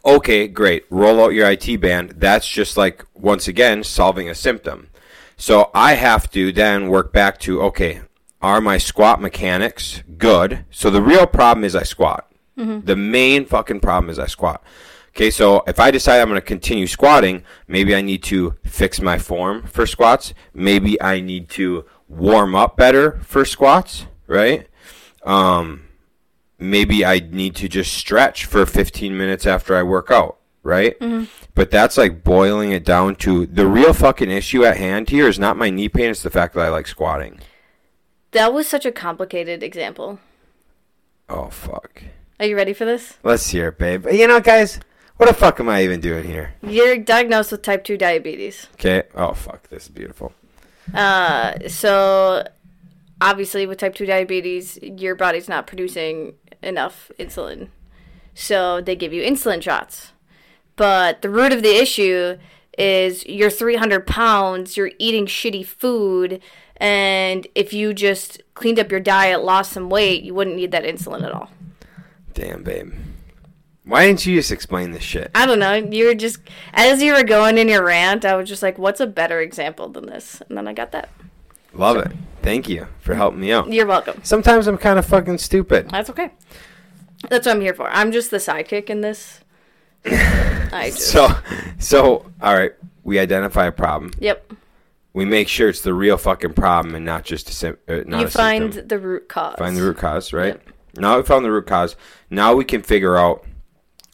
Okay 0.05 0.49
great. 0.49 0.84
Roll 0.90 1.22
out 1.22 1.34
your 1.34 1.50
IT 1.50 1.81
band. 1.81 2.14
That's 2.17 2.49
just 2.49 2.76
like 2.76 3.05
once 3.14 3.49
again 3.49 3.84
solving 3.84 4.28
a 4.28 4.34
symptom. 4.34 4.88
So 5.37 5.70
i 5.75 5.94
have 5.94 6.31
to 6.32 6.52
then 6.52 6.88
work 6.88 7.12
back 7.12 7.38
to 7.40 7.62
okay 7.62 8.02
are 8.43 8.61
my 8.61 8.78
squat 8.78 9.20
mechanics 9.20 10.02
good? 10.16 10.64
So 10.70 10.90
the 10.90 11.02
real 11.02 11.26
problem 11.26 11.64
is 11.64 11.76
i 11.76 11.82
squat. 11.82 12.26
The 12.81 12.96
main 12.96 13.46
fucking 13.46 13.81
problem 13.81 14.11
is 14.11 14.19
I 14.19 14.26
squat. 14.26 14.62
Okay, 15.11 15.31
so 15.31 15.62
if 15.67 15.81
I 15.81 15.91
decide 15.91 16.21
I'm 16.21 16.29
going 16.29 16.41
to 16.41 16.47
continue 16.47 16.87
squatting, 16.87 17.43
maybe 17.67 17.95
I 17.95 18.01
need 18.01 18.23
to 18.25 18.55
fix 18.65 19.01
my 19.01 19.19
form 19.19 19.65
for 19.65 19.87
squats. 19.87 20.33
Maybe 20.55 21.01
I 21.03 21.21
need 21.21 21.49
to 21.51 21.85
warm 22.09 22.55
up 22.55 22.77
better 22.77 23.19
for 23.23 23.45
squats, 23.45 24.07
right? 24.27 24.69
Um, 25.25 25.83
maybe 26.59 27.05
I 27.05 27.19
need 27.19 27.57
to 27.57 27.69
just 27.69 27.93
stretch 27.93 28.45
for 28.45 28.65
15 28.65 29.17
minutes 29.17 29.47
after 29.47 29.77
I 29.77 29.83
work 29.83 30.11
out, 30.11 30.39
right? 30.62 30.97
But 31.55 31.71
that's 31.71 31.99
like 31.99 32.23
boiling 32.23 32.71
it 32.73 32.85
down 32.85 33.17
to 33.17 33.47
the 33.47 33.67
real 33.67 33.93
fucking 33.93 34.31
issue 34.31 34.65
at 34.65 34.77
hand 34.77 35.11
here 35.11 35.29
is 35.29 35.39
not 35.39 35.57
my 35.57 35.71
knee 35.71 35.89
pain, 35.89 36.11
it's 36.11 36.23
the 36.23 36.31
fact 36.31 36.55
that 36.55 36.65
I 36.65 36.69
like 36.69 36.87
squatting. 36.87 37.41
That 38.31 38.53
was 38.53 38.69
such 38.69 38.87
a 38.87 38.93
complicated 38.93 39.62
example. 39.62 40.21
Oh, 41.29 41.49
fuck. 41.51 42.03
Are 42.39 42.47
you 42.47 42.57
ready 42.57 42.73
for 42.73 42.85
this? 42.85 43.19
Let's 43.23 43.51
hear 43.51 43.69
it, 43.69 43.79
babe. 43.79 44.07
You 44.11 44.27
know, 44.27 44.41
guys, 44.41 44.81
what 45.20 45.28
the 45.28 45.34
fuck 45.34 45.61
am 45.61 45.69
I 45.69 45.84
even 45.84 46.00
doing 46.00 46.25
here? 46.25 46.55
You're 46.62 46.96
diagnosed 46.96 47.52
with 47.52 47.61
type 47.61 47.84
2 47.84 47.99
diabetes. 47.99 48.69
Okay. 48.75 49.02
Oh 49.14 49.34
fuck, 49.34 49.69
this 49.69 49.82
is 49.82 49.88
beautiful. 49.90 50.32
Uh, 50.94 51.69
so 51.69 52.49
obviously 53.20 53.67
with 53.67 53.76
type 53.76 53.94
2 53.94 54.06
diabetes, 54.06 54.78
your 54.82 55.14
body's 55.14 55.47
not 55.47 55.66
producing 55.66 56.37
enough 56.62 57.11
insulin. 57.18 57.68
So 58.33 58.80
they 58.80 58.97
give 58.97 59.12
you 59.12 59.23
insulin 59.23 59.62
shots. 59.62 60.12
But 60.76 61.21
the 61.21 61.28
root 61.28 61.52
of 61.52 61.62
the 61.62 61.76
issue 61.76 62.38
is 62.78 63.26
you're 63.26 63.50
300 63.50 64.06
pounds, 64.06 64.78
you're 64.78 64.92
eating 64.99 65.26
shitty 65.26 65.66
food, 65.66 66.40
and 66.78 67.47
if 67.54 67.75
you 67.75 67.92
just 67.92 68.40
cleaned 68.54 68.78
up 68.78 68.90
your 68.90 69.00
diet, 69.00 69.45
lost 69.45 69.73
some 69.73 69.90
weight, 69.90 70.23
you 70.23 70.33
wouldn't 70.33 70.56
need 70.56 70.73
that 70.73 70.85
insulin 70.85 71.25
at 71.25 71.33
all. 71.33 71.50
Damn, 72.33 72.62
babe. 72.62 72.95
Why 73.90 74.06
didn't 74.06 74.25
you 74.25 74.37
just 74.37 74.52
explain 74.52 74.92
this 74.92 75.02
shit? 75.02 75.32
I 75.35 75.47
don't 75.47 75.59
know. 75.59 75.75
You 75.75 76.06
were 76.06 76.14
just 76.14 76.38
as 76.73 77.02
you 77.02 77.12
were 77.12 77.25
going 77.25 77.59
in 77.59 77.68
your 77.68 77.85
rant, 77.85 78.25
I 78.25 78.37
was 78.37 78.49
just 78.49 78.62
like, 78.62 78.78
"What's 78.78 79.00
a 79.00 79.06
better 79.06 79.40
example 79.40 79.88
than 79.88 80.06
this?" 80.06 80.40
And 80.49 80.56
then 80.56 80.68
I 80.68 80.73
got 80.73 80.92
that. 80.92 81.09
Love 81.75 81.97
it. 81.97 82.12
Thank 82.40 82.68
you 82.68 82.87
for 83.00 83.16
helping 83.16 83.40
me 83.40 83.50
out. 83.50 83.73
You're 83.73 83.87
welcome. 83.87 84.20
Sometimes 84.23 84.68
I'm 84.68 84.78
kind 84.78 84.97
of 84.97 85.06
fucking 85.06 85.38
stupid. 85.38 85.90
That's 85.90 86.09
okay. 86.09 86.30
That's 87.28 87.47
what 87.47 87.56
I'm 87.56 87.61
here 87.61 87.75
for. 87.75 87.90
I'm 87.90 88.12
just 88.12 88.30
the 88.30 88.37
sidekick 88.37 88.90
in 88.90 89.00
this. 89.00 89.40
I 90.06 90.92
just. 90.94 91.11
So, 91.11 91.28
so 91.80 92.30
all 92.40 92.54
right. 92.54 92.73
We 93.02 93.18
identify 93.18 93.66
a 93.66 93.73
problem. 93.73 94.12
yep. 94.20 94.52
We 95.14 95.25
make 95.25 95.49
sure 95.49 95.68
it's 95.68 95.80
the 95.80 95.94
real 95.94 96.16
fucking 96.16 96.52
problem 96.52 96.94
and 96.94 97.04
not 97.04 97.25
just 97.25 97.50
a 97.50 97.52
sim- 97.52 97.78
uh, 97.88 98.02
not 98.06 98.20
you 98.20 98.26
a 98.26 98.30
find 98.30 98.73
symptom. 98.75 98.87
the 98.87 98.99
root 99.00 99.28
cause. 99.28 99.56
find 99.59 99.76
the 99.76 99.82
root 99.82 99.97
cause, 99.97 100.32
right? 100.32 100.61
Now 100.94 101.16
we 101.16 101.25
found 101.25 101.44
the 101.44 101.50
root 101.50 101.66
cause. 101.66 101.97
Now 102.30 102.54
we 102.54 102.64
can 102.64 102.82
figure 102.82 103.16
out 103.16 103.44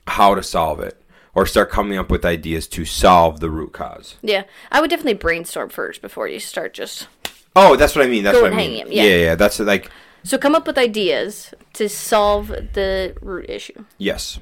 how 0.06 0.34
to 0.34 0.42
solve 0.42 0.80
it 0.80 1.00
or 1.34 1.46
start 1.46 1.70
coming 1.70 1.98
up 1.98 2.10
with 2.10 2.24
ideas 2.24 2.66
to 2.68 2.84
solve 2.84 3.40
the 3.40 3.50
root 3.50 3.72
cause. 3.72 4.16
Yeah, 4.22 4.44
I 4.70 4.80
would 4.80 4.90
definitely 4.90 5.14
brainstorm 5.14 5.68
first 5.68 6.00
before 6.00 6.28
you 6.28 6.40
start. 6.40 6.74
Just 6.74 7.08
Oh, 7.54 7.76
that's 7.76 7.96
what 7.96 8.04
I 8.04 8.08
mean. 8.08 8.24
That's 8.24 8.40
what 8.40 8.52
I 8.52 8.56
mean. 8.56 8.82
'em, 8.82 8.92
yeah. 8.92 9.04
yeah. 9.04 9.16
yeah, 9.16 9.34
That's 9.34 9.58
like 9.60 9.90
so 10.22 10.38
come 10.38 10.54
up 10.54 10.66
with 10.66 10.76
ideas 10.76 11.54
to 11.74 11.88
solve 11.88 12.48
the 12.48 13.16
root 13.20 13.48
issue. 13.48 13.84
Yes. 13.96 14.40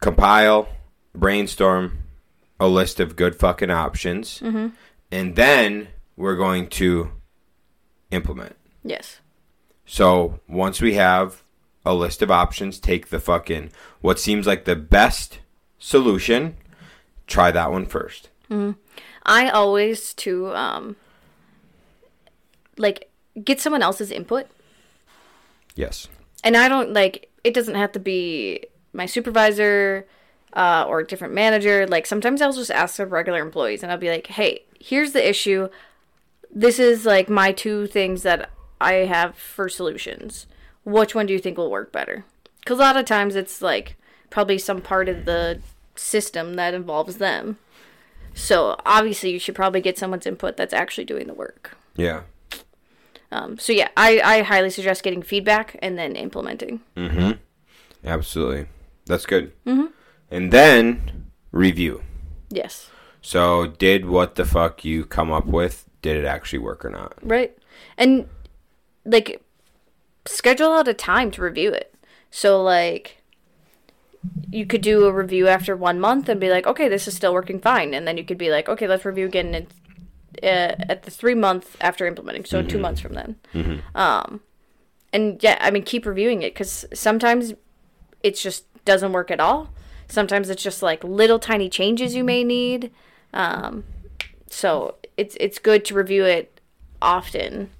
Compile, 0.00 0.68
brainstorm 1.14 1.98
a 2.58 2.68
list 2.68 3.00
of 3.00 3.16
good 3.16 3.34
fucking 3.34 3.70
options, 3.70 4.40
mm-hmm. 4.40 4.68
and 5.10 5.34
then 5.34 5.88
we're 6.16 6.36
going 6.36 6.68
to 6.68 7.10
implement. 8.10 8.54
Yes. 8.84 9.20
So 9.86 10.40
once 10.46 10.80
we 10.80 10.94
have 10.94 11.42
a 11.84 11.94
list 11.94 12.22
of 12.22 12.30
options, 12.30 12.78
take 12.78 13.08
the 13.08 13.20
fucking 13.20 13.70
what 14.00 14.18
seems 14.18 14.46
like 14.46 14.64
the 14.64 14.76
best 14.76 15.38
solution. 15.78 16.56
Try 17.26 17.50
that 17.50 17.70
one 17.72 17.86
first. 17.86 18.28
I 19.24 19.48
always 19.48 20.12
to 20.14 20.48
um 20.54 20.96
like 22.76 23.08
get 23.44 23.60
someone 23.60 23.82
else's 23.82 24.10
input. 24.10 24.46
Yes. 25.76 26.08
and 26.44 26.56
I 26.56 26.68
don't 26.68 26.92
like 26.92 27.30
it 27.44 27.54
doesn't 27.54 27.74
have 27.76 27.92
to 27.92 28.00
be 28.00 28.64
my 28.92 29.06
supervisor 29.06 30.06
uh, 30.52 30.84
or 30.88 31.00
a 31.00 31.06
different 31.06 31.32
manager. 31.32 31.86
Like 31.86 32.06
sometimes 32.06 32.42
I'll 32.42 32.52
just 32.52 32.70
ask 32.72 32.96
the 32.96 33.06
regular 33.06 33.40
employees 33.40 33.82
and 33.82 33.92
I'll 33.92 33.98
be 33.98 34.10
like, 34.10 34.26
"Hey, 34.26 34.64
here's 34.80 35.12
the 35.12 35.26
issue. 35.26 35.68
This 36.50 36.78
is 36.80 37.06
like 37.06 37.28
my 37.28 37.52
two 37.52 37.86
things 37.86 38.24
that 38.24 38.50
I 38.80 38.94
have 39.06 39.36
for 39.36 39.68
solutions. 39.68 40.46
Which 40.84 41.14
one 41.14 41.26
do 41.26 41.32
you 41.32 41.38
think 41.38 41.58
will 41.58 41.70
work 41.70 41.92
better? 41.92 42.24
Because 42.60 42.78
a 42.78 42.82
lot 42.82 42.96
of 42.96 43.04
times 43.04 43.36
it's 43.36 43.62
like 43.62 43.96
probably 44.30 44.58
some 44.58 44.80
part 44.80 45.08
of 45.08 45.24
the 45.24 45.60
system 45.96 46.54
that 46.54 46.74
involves 46.74 47.16
them. 47.18 47.58
So 48.34 48.76
obviously, 48.86 49.30
you 49.30 49.38
should 49.38 49.54
probably 49.54 49.80
get 49.80 49.98
someone's 49.98 50.26
input 50.26 50.56
that's 50.56 50.72
actually 50.72 51.04
doing 51.04 51.26
the 51.26 51.34
work. 51.34 51.76
Yeah. 51.96 52.22
Um, 53.32 53.58
so 53.58 53.72
yeah, 53.72 53.88
I, 53.96 54.20
I 54.20 54.42
highly 54.42 54.70
suggest 54.70 55.02
getting 55.02 55.22
feedback 55.22 55.76
and 55.82 55.98
then 55.98 56.16
implementing. 56.16 56.80
Mm-hmm. 56.96 57.32
Absolutely. 58.04 58.66
That's 59.06 59.26
good. 59.26 59.52
Mm-hmm. 59.66 59.86
And 60.30 60.52
then 60.52 61.30
review. 61.52 62.02
Yes. 62.50 62.90
So, 63.22 63.66
did 63.66 64.06
what 64.06 64.36
the 64.36 64.44
fuck 64.44 64.84
you 64.84 65.04
come 65.04 65.30
up 65.30 65.46
with? 65.46 65.84
Did 66.00 66.16
it 66.16 66.24
actually 66.24 66.60
work 66.60 66.84
or 66.84 66.90
not? 66.90 67.14
Right. 67.22 67.56
And 67.98 68.28
like 69.04 69.42
schedule 70.30 70.72
out 70.72 70.88
a 70.88 70.94
time 70.94 71.30
to 71.32 71.42
review 71.42 71.72
it. 71.72 71.94
So 72.30 72.62
like 72.62 73.22
you 74.50 74.66
could 74.66 74.82
do 74.82 75.06
a 75.06 75.12
review 75.12 75.48
after 75.48 75.74
one 75.76 75.98
month 75.98 76.28
and 76.28 76.40
be 76.40 76.50
like, 76.50 76.66
okay, 76.66 76.88
this 76.88 77.08
is 77.08 77.16
still 77.16 77.32
working 77.32 77.60
fine, 77.60 77.94
and 77.94 78.06
then 78.06 78.16
you 78.16 78.24
could 78.24 78.38
be 78.38 78.50
like, 78.50 78.68
okay, 78.68 78.86
let's 78.86 79.04
review 79.04 79.26
again 79.26 79.54
in, 79.54 79.66
uh, 80.42 80.74
at 80.88 81.02
the 81.04 81.10
three 81.10 81.34
month 81.34 81.76
after 81.80 82.06
implementing, 82.06 82.44
so 82.44 82.62
two 82.62 82.78
months 82.78 83.00
from 83.00 83.14
then. 83.14 83.36
Um, 83.94 84.40
and 85.12 85.42
yeah, 85.42 85.58
I 85.60 85.70
mean, 85.70 85.82
keep 85.82 86.06
reviewing 86.06 86.42
it 86.42 86.54
because 86.54 86.84
sometimes 86.92 87.54
it 88.22 88.36
just 88.36 88.64
doesn't 88.84 89.12
work 89.12 89.30
at 89.30 89.40
all. 89.40 89.70
Sometimes 90.08 90.50
it's 90.50 90.62
just 90.62 90.82
like 90.82 91.02
little 91.02 91.38
tiny 91.38 91.68
changes 91.68 92.14
you 92.14 92.24
may 92.24 92.44
need. 92.44 92.90
Um, 93.32 93.84
so 94.48 94.96
it's 95.16 95.36
it's 95.40 95.58
good 95.58 95.84
to 95.86 95.94
review 95.94 96.24
it 96.24 96.60
often 97.00 97.70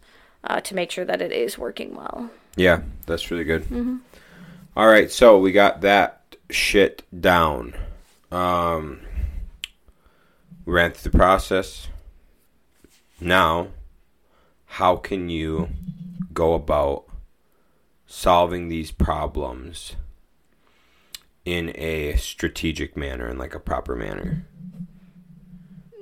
uh, 0.45 0.61
to 0.61 0.75
make 0.75 0.90
sure 0.90 1.04
that 1.04 1.21
it 1.21 1.33
is 1.33 1.59
working 1.59 1.95
well. 1.95 2.30
Yeah, 2.57 2.83
that's 3.07 3.30
really 3.30 3.45
good. 3.45 4.00
All 4.76 4.87
right, 4.87 5.11
so 5.11 5.38
we 5.38 5.52
got 5.52 5.80
that 5.80 6.37
shit 6.50 7.02
down. 7.19 7.75
Um, 8.30 9.00
we 10.64 10.73
ran 10.73 10.92
through 10.92 11.11
the 11.11 11.19
process. 11.19 11.88
Now, 13.21 13.69
how 14.66 14.97
can 14.97 15.28
you 15.28 15.69
go 16.33 16.54
about 16.54 17.04
solving 18.07 18.69
these 18.69 18.90
problems 18.90 19.97
in 21.45 21.73
a 21.76 22.16
strategic 22.16 22.97
manner, 22.97 23.28
in 23.28 23.38
like 23.38 23.54
a 23.54 23.61
proper 23.61 23.97
manner? 23.97 24.47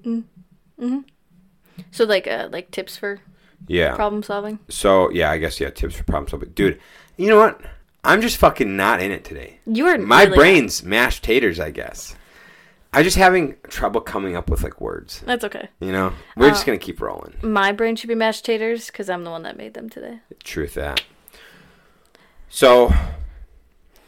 Mm-hmm. 0.05 0.99
So 1.90 2.05
like 2.05 2.26
uh, 2.26 2.49
like 2.50 2.71
tips 2.71 2.97
for 2.97 3.21
Yeah. 3.68 3.94
problem 3.94 4.22
solving. 4.22 4.58
So 4.68 5.10
yeah, 5.10 5.30
I 5.30 5.38
guess 5.38 5.60
yeah, 5.60 5.70
tips 5.70 5.94
for 5.94 6.04
problem 6.04 6.28
solving. 6.28 6.50
Dude, 6.50 6.80
you 7.16 7.28
know 7.28 7.37
what? 7.38 7.60
I'm 8.04 8.20
just 8.22 8.37
fucking 8.38 8.76
not 8.76 9.00
in 9.02 9.10
it 9.12 9.25
today. 9.25 9.58
You 9.66 9.87
are 9.87 9.98
My 9.98 10.25
really- 10.25 10.37
brain's 10.37 10.82
mashed 10.82 11.22
taters, 11.25 11.60
I 11.60 11.70
guess. 11.70 12.14
I'm 12.92 13.04
just 13.04 13.16
having 13.18 13.56
trouble 13.68 14.00
coming 14.00 14.34
up 14.34 14.48
with 14.48 14.62
like 14.62 14.80
words. 14.80 15.20
That's 15.26 15.44
okay. 15.44 15.68
You 15.80 15.92
know, 15.92 16.12
we're 16.37 16.46
Uh, 16.46 16.50
just 16.50 16.64
gonna 16.64 16.78
keep 16.78 17.00
rolling. 17.00 17.34
My 17.42 17.70
brain 17.72 17.96
should 17.96 18.08
be 18.08 18.14
mashed 18.14 18.44
taters 18.46 18.87
because 18.87 19.10
I'm 19.10 19.25
the 19.25 19.30
one 19.30 19.42
that 19.42 19.56
made 19.58 19.75
them 19.75 19.90
today. 19.90 20.20
Truth 20.42 20.75
that. 20.75 21.02
So, 22.48 22.92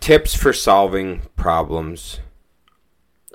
tips 0.01 0.35
for 0.35 0.53
solving 0.55 1.23
problems. 1.37 2.21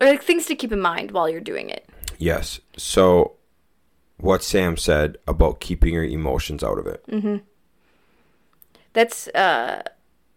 Or 0.02 0.08
like 0.08 0.24
things 0.24 0.48
to 0.48 0.56
keep 0.56 0.72
in 0.72 0.82
mind 0.82 1.12
while 1.12 1.30
you're 1.30 1.40
doing 1.42 1.70
it. 1.70 1.88
Yes. 2.18 2.60
So, 2.76 3.34
what 4.18 4.44
Sam 4.44 4.78
said 4.78 5.18
about 5.28 5.60
keeping 5.60 5.94
your 5.94 6.04
emotions 6.04 6.64
out 6.64 6.80
of 6.80 6.88
it. 6.88 7.04
Mm-hmm. 7.08 7.38
That's 8.94 9.28
uh, 9.30 9.84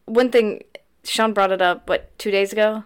one 0.06 0.30
thing. 0.30 0.64
Shaun 1.04 1.32
brought 1.32 1.52
it 1.52 1.62
up, 1.62 1.88
what 1.88 2.16
two 2.18 2.30
days 2.30 2.52
ago, 2.52 2.84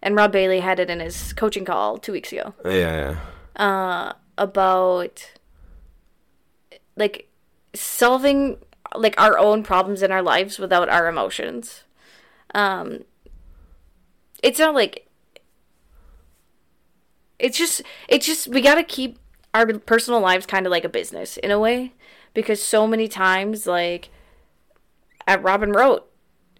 and 0.00 0.16
Rob 0.16 0.32
Bailey 0.32 0.60
had 0.60 0.78
it 0.78 0.88
in 0.88 1.00
his 1.00 1.32
coaching 1.32 1.64
call 1.64 1.98
two 1.98 2.12
weeks 2.12 2.32
ago. 2.32 2.54
Yeah, 2.64 3.18
yeah. 3.58 3.64
uh, 3.64 4.12
about 4.38 5.32
like 6.96 7.28
solving 7.74 8.58
like 8.94 9.20
our 9.20 9.38
own 9.38 9.62
problems 9.62 10.02
in 10.02 10.12
our 10.12 10.22
lives 10.22 10.58
without 10.58 10.88
our 10.88 11.08
emotions. 11.08 11.84
Um, 12.54 13.04
it's 14.42 14.58
not 14.58 14.74
like 14.74 15.08
it's 17.38 17.58
just 17.58 17.82
it's 18.08 18.26
just 18.26 18.48
we 18.48 18.60
got 18.60 18.76
to 18.76 18.84
keep 18.84 19.18
our 19.54 19.66
personal 19.78 20.20
lives 20.20 20.46
kind 20.46 20.66
of 20.66 20.70
like 20.70 20.84
a 20.84 20.88
business 20.88 21.36
in 21.36 21.50
a 21.50 21.58
way 21.58 21.92
because 22.34 22.62
so 22.62 22.86
many 22.86 23.08
times 23.08 23.66
like 23.66 24.08
at 25.26 25.42
Robin 25.42 25.72
wrote 25.72 26.08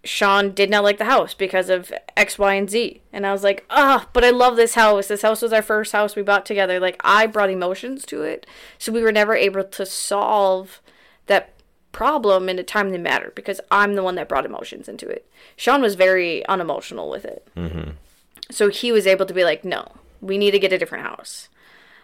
Shaun 0.05 0.51
did 0.51 0.69
not 0.69 0.83
like 0.83 0.97
the 0.97 1.05
house 1.05 1.33
because 1.33 1.69
of 1.69 1.93
X, 2.17 2.37
Y, 2.37 2.53
and 2.55 2.69
Z. 2.69 3.01
And 3.13 3.25
I 3.25 3.31
was 3.31 3.43
like, 3.43 3.65
ah, 3.69 4.07
but 4.11 4.23
I 4.23 4.31
love 4.31 4.57
this 4.57 4.75
house. 4.75 5.07
This 5.07 5.21
house 5.21 5.41
was 5.41 5.53
our 5.53 5.61
first 5.61 5.93
house 5.93 6.15
we 6.15 6.21
bought 6.21 6.45
together. 6.45 6.79
Like, 6.79 6.99
I 7.03 7.25
brought 7.25 7.49
emotions 7.49 8.05
to 8.07 8.21
it. 8.21 8.45
So 8.77 8.91
we 8.91 9.01
were 9.01 9.13
never 9.13 9.33
able 9.33 9.63
to 9.63 9.85
solve 9.85 10.81
that 11.27 11.53
problem 11.93 12.49
in 12.49 12.59
a 12.59 12.63
timely 12.63 12.97
manner 12.97 13.31
because 13.33 13.61
I'm 13.71 13.95
the 13.95 14.03
one 14.03 14.15
that 14.15 14.27
brought 14.27 14.45
emotions 14.45 14.89
into 14.89 15.07
it. 15.07 15.25
Shaun 15.55 15.81
was 15.81 15.95
very 15.95 16.45
unemotional 16.47 17.09
with 17.09 17.23
it. 17.23 17.47
Mm-hmm. 17.55 17.91
So 18.51 18.69
he 18.69 18.91
was 18.91 19.07
able 19.07 19.25
to 19.25 19.33
be 19.33 19.45
like, 19.45 19.63
no, 19.63 19.89
we 20.19 20.37
need 20.37 20.51
to 20.51 20.59
get 20.59 20.73
a 20.73 20.77
different 20.77 21.05
house. 21.05 21.47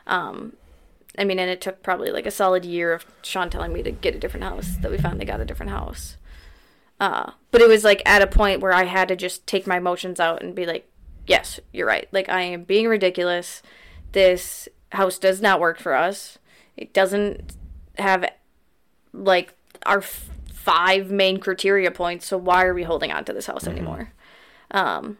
Um, 0.08 0.53
I 1.18 1.24
mean, 1.24 1.39
and 1.39 1.50
it 1.50 1.62
took 1.62 1.84
probably 1.84 2.12
like 2.12 2.25
a 2.25 2.32
solid 2.32 2.66
year 2.66 2.94
of 2.94 3.06
Shaun 3.22 3.50
telling 3.50 3.74
me 3.74 3.84
to 3.84 3.92
get 3.92 4.16
a 4.16 4.20
different 4.20 4.44
house 4.44 4.78
that 4.82 4.92
we 4.92 4.98
finally 4.98 5.25
got 5.25 5.42
a 5.42 5.46
different 5.46 5.72
house. 5.72 6.18
Uh, 7.00 7.32
but 7.51 7.62
it 7.62 7.68
was 7.68 7.84
like 7.84 8.01
at 8.06 8.22
a 8.22 8.28
point 8.28 8.62
where 8.62 8.74
I 8.74 8.84
had 8.84 9.08
to 9.08 9.16
just 9.16 9.48
take 9.48 9.66
my 9.66 9.78
emotions 9.78 10.20
out 10.20 10.44
and 10.44 10.54
be 10.54 10.66
like, 10.66 10.89
yes, 11.25 11.60
you're 11.72 11.88
right. 11.88 12.08
Like, 12.12 12.30
I 12.30 12.42
am 12.42 12.63
being 12.63 12.88
ridiculous. 12.88 13.62
This 14.12 14.68
house 14.92 15.18
does 15.18 15.42
not 15.42 15.60
work 15.60 15.80
for 15.80 15.94
us. 15.94 16.38
It 16.75 16.94
doesn't 16.94 17.56
have 17.98 18.25
like 19.13 19.54
our 19.86 20.00
f- 20.00 20.30
five 20.54 21.10
main 21.10 21.39
criteria 21.39 21.92
points. 21.92 22.28
So 22.28 22.38
why 22.38 22.66
are 22.66 22.74
we 22.74 22.84
holding 22.84 23.12
on 23.12 23.25
to 23.25 23.34
this 23.34 23.48
house 23.48 23.68
anymore? 23.68 24.12
Um, 24.72 25.18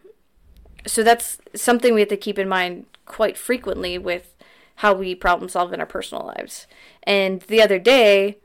so 0.86 1.04
that's 1.04 1.40
something 1.56 1.94
we 1.94 2.02
have 2.02 2.10
to 2.10 2.18
keep 2.18 2.40
in 2.40 2.48
mind 2.48 2.86
quite 3.06 3.38
frequently 3.38 3.98
with 3.98 4.36
how 4.80 4.94
we 4.94 5.14
problem 5.14 5.50
solve 5.50 5.74
in 5.74 5.82
our 5.82 5.86
personal 5.86 6.26
lives. 6.26 6.66
And 7.04 7.42
the 7.42 7.62
other 7.62 7.80
day, 7.80 8.38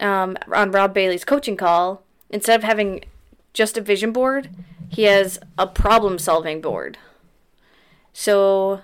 um, 0.00 0.38
on 0.50 0.70
Rob 0.70 0.94
Bailey's 0.94 1.26
coaching 1.26 1.58
call, 1.58 2.02
instead 2.30 2.58
of 2.58 2.64
having 2.64 3.04
just 3.52 3.76
a 3.76 3.82
vision 3.82 4.10
board, 4.10 4.48
he 4.88 5.02
has 5.02 5.38
a 5.58 5.66
problem 5.66 6.18
solving 6.18 6.62
board. 6.62 6.96
So, 8.14 8.80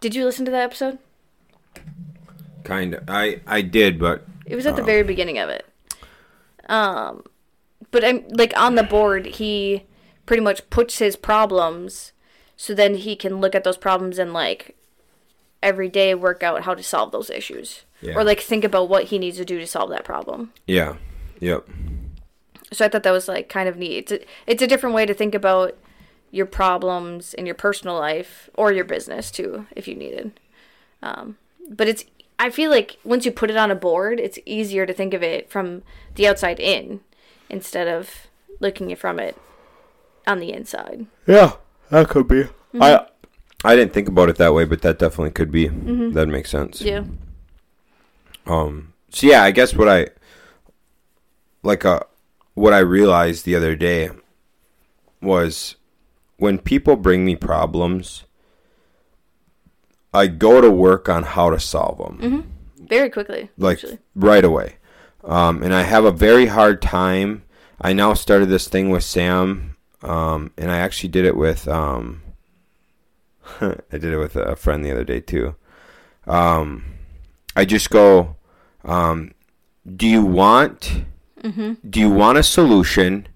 did 0.00 0.14
you 0.14 0.24
listen 0.24 0.46
to 0.46 0.50
that 0.50 0.62
episode? 0.62 0.98
Kind 2.64 2.94
of. 2.94 3.04
I 3.06 3.42
I 3.46 3.60
did, 3.60 3.98
but 3.98 4.26
It 4.46 4.56
was 4.56 4.64
at 4.64 4.76
the 4.76 4.82
very 4.82 5.02
beginning 5.02 5.36
of 5.36 5.50
it. 5.50 5.66
Um, 6.70 7.22
but 7.90 8.02
I'm 8.02 8.26
like 8.30 8.58
on 8.58 8.76
the 8.76 8.82
board, 8.82 9.26
he 9.26 9.84
pretty 10.24 10.42
much 10.42 10.70
puts 10.70 11.00
his 11.00 11.16
problems, 11.16 12.12
so 12.56 12.72
then 12.72 12.94
he 12.94 13.14
can 13.14 13.42
look 13.42 13.54
at 13.54 13.62
those 13.62 13.76
problems 13.76 14.18
and 14.18 14.32
like 14.32 14.75
every 15.62 15.88
day 15.88 16.14
work 16.14 16.42
out 16.42 16.62
how 16.62 16.74
to 16.74 16.82
solve 16.82 17.12
those 17.12 17.30
issues, 17.30 17.82
Yeah. 18.00 18.14
or 18.14 18.24
like 18.24 18.40
think 18.40 18.64
about 18.64 18.88
what 18.88 19.04
he 19.04 19.18
needs 19.18 19.36
to 19.38 19.44
do 19.44 19.58
to 19.58 19.66
solve 19.66 19.90
that 19.90 20.04
problem. 20.04 20.52
yeah, 20.66 20.96
yep. 21.40 21.66
So 22.72 22.84
I 22.84 22.88
thought 22.88 23.04
that 23.04 23.12
was 23.12 23.28
like 23.28 23.48
kind 23.48 23.68
of 23.68 23.76
neat. 23.76 23.96
It's 23.98 24.12
a, 24.12 24.26
it's 24.46 24.62
a 24.62 24.66
different 24.66 24.94
way 24.94 25.06
to 25.06 25.14
think 25.14 25.34
about 25.34 25.76
your 26.32 26.46
problems 26.46 27.32
in 27.34 27.46
your 27.46 27.54
personal 27.54 27.96
life 27.96 28.50
or 28.54 28.72
your 28.72 28.84
business 28.84 29.30
too, 29.30 29.66
if 29.76 29.86
you 29.86 29.94
needed. 29.94 30.38
Um, 31.02 31.36
but 31.70 31.86
it's 31.88 32.04
I 32.38 32.50
feel 32.50 32.70
like 32.70 32.98
once 33.04 33.24
you 33.24 33.30
put 33.32 33.50
it 33.50 33.56
on 33.56 33.70
a 33.70 33.74
board, 33.76 34.18
it's 34.20 34.38
easier 34.44 34.84
to 34.84 34.92
think 34.92 35.14
of 35.14 35.22
it 35.22 35.48
from 35.48 35.82
the 36.16 36.26
outside 36.26 36.58
in 36.60 37.00
instead 37.48 37.86
of 37.88 38.26
looking 38.60 38.90
it 38.90 38.98
from 38.98 39.18
it 39.20 39.36
on 40.26 40.40
the 40.40 40.52
inside. 40.52 41.06
Yeah, 41.26 41.52
that 41.90 42.08
could 42.08 42.26
be. 42.28 42.44
I 42.80 43.06
I 43.64 43.74
didn't 43.74 43.92
think 43.92 44.08
about 44.08 44.28
it 44.28 44.36
that 44.36 44.54
way, 44.54 44.64
but 44.64 44.82
that 44.82 44.98
definitely 44.98 45.32
could 45.32 45.50
be. 45.50 45.68
That 45.68 46.28
makes 46.28 46.50
sense. 46.50 46.80
Yeah. 46.80 47.04
Um. 48.46 48.92
So 49.10 49.26
yeah, 49.26 49.42
I 49.42 49.50
guess 49.50 49.74
what 49.74 49.88
I 49.88 50.08
like 51.62 51.84
uh 51.84 52.00
what 52.54 52.72
I 52.72 52.78
realized 52.78 53.44
the 53.44 53.54
other 53.54 53.74
day 53.76 54.10
was 55.20 55.76
when 56.36 56.58
people 56.58 56.96
bring 56.96 57.24
me 57.24 57.34
problems, 57.36 58.24
I 60.12 60.26
go 60.26 60.60
to 60.60 60.70
work 60.70 61.08
on 61.08 61.22
how 61.22 61.50
to 61.50 61.58
solve 61.58 61.98
them. 61.98 62.52
Very 62.78 63.10
quickly. 63.10 63.50
like 63.58 63.78
actually. 63.78 63.98
right 64.14 64.44
away. 64.44 64.76
Um, 65.24 65.62
and 65.62 65.74
I 65.74 65.82
have 65.82 66.04
a 66.04 66.12
very 66.12 66.46
hard 66.46 66.80
time. 66.80 67.42
I 67.80 67.92
now 67.92 68.14
started 68.14 68.48
this 68.48 68.68
thing 68.68 68.90
with 68.90 69.02
Sam, 69.02 69.76
um, 70.02 70.52
and 70.56 70.70
I 70.70 70.78
actually 70.78 71.08
did 71.08 71.24
it 71.24 71.36
with 71.36 71.66
um, 71.66 72.22
I 73.60 73.98
did 73.98 74.04
it 74.04 74.18
with 74.18 74.36
a 74.36 74.56
friend 74.56 74.84
the 74.84 74.90
other 74.92 75.04
day 75.04 75.20
too. 75.20 75.54
um, 76.26 76.84
I 77.54 77.64
just 77.64 77.88
go, 77.90 78.36
um, 78.84 79.32
do 79.96 80.06
you 80.06 80.24
want, 80.24 81.04
do 81.42 82.00
you 82.00 82.10
want 82.10 82.36
a 82.38 82.42
solution, 82.42 83.28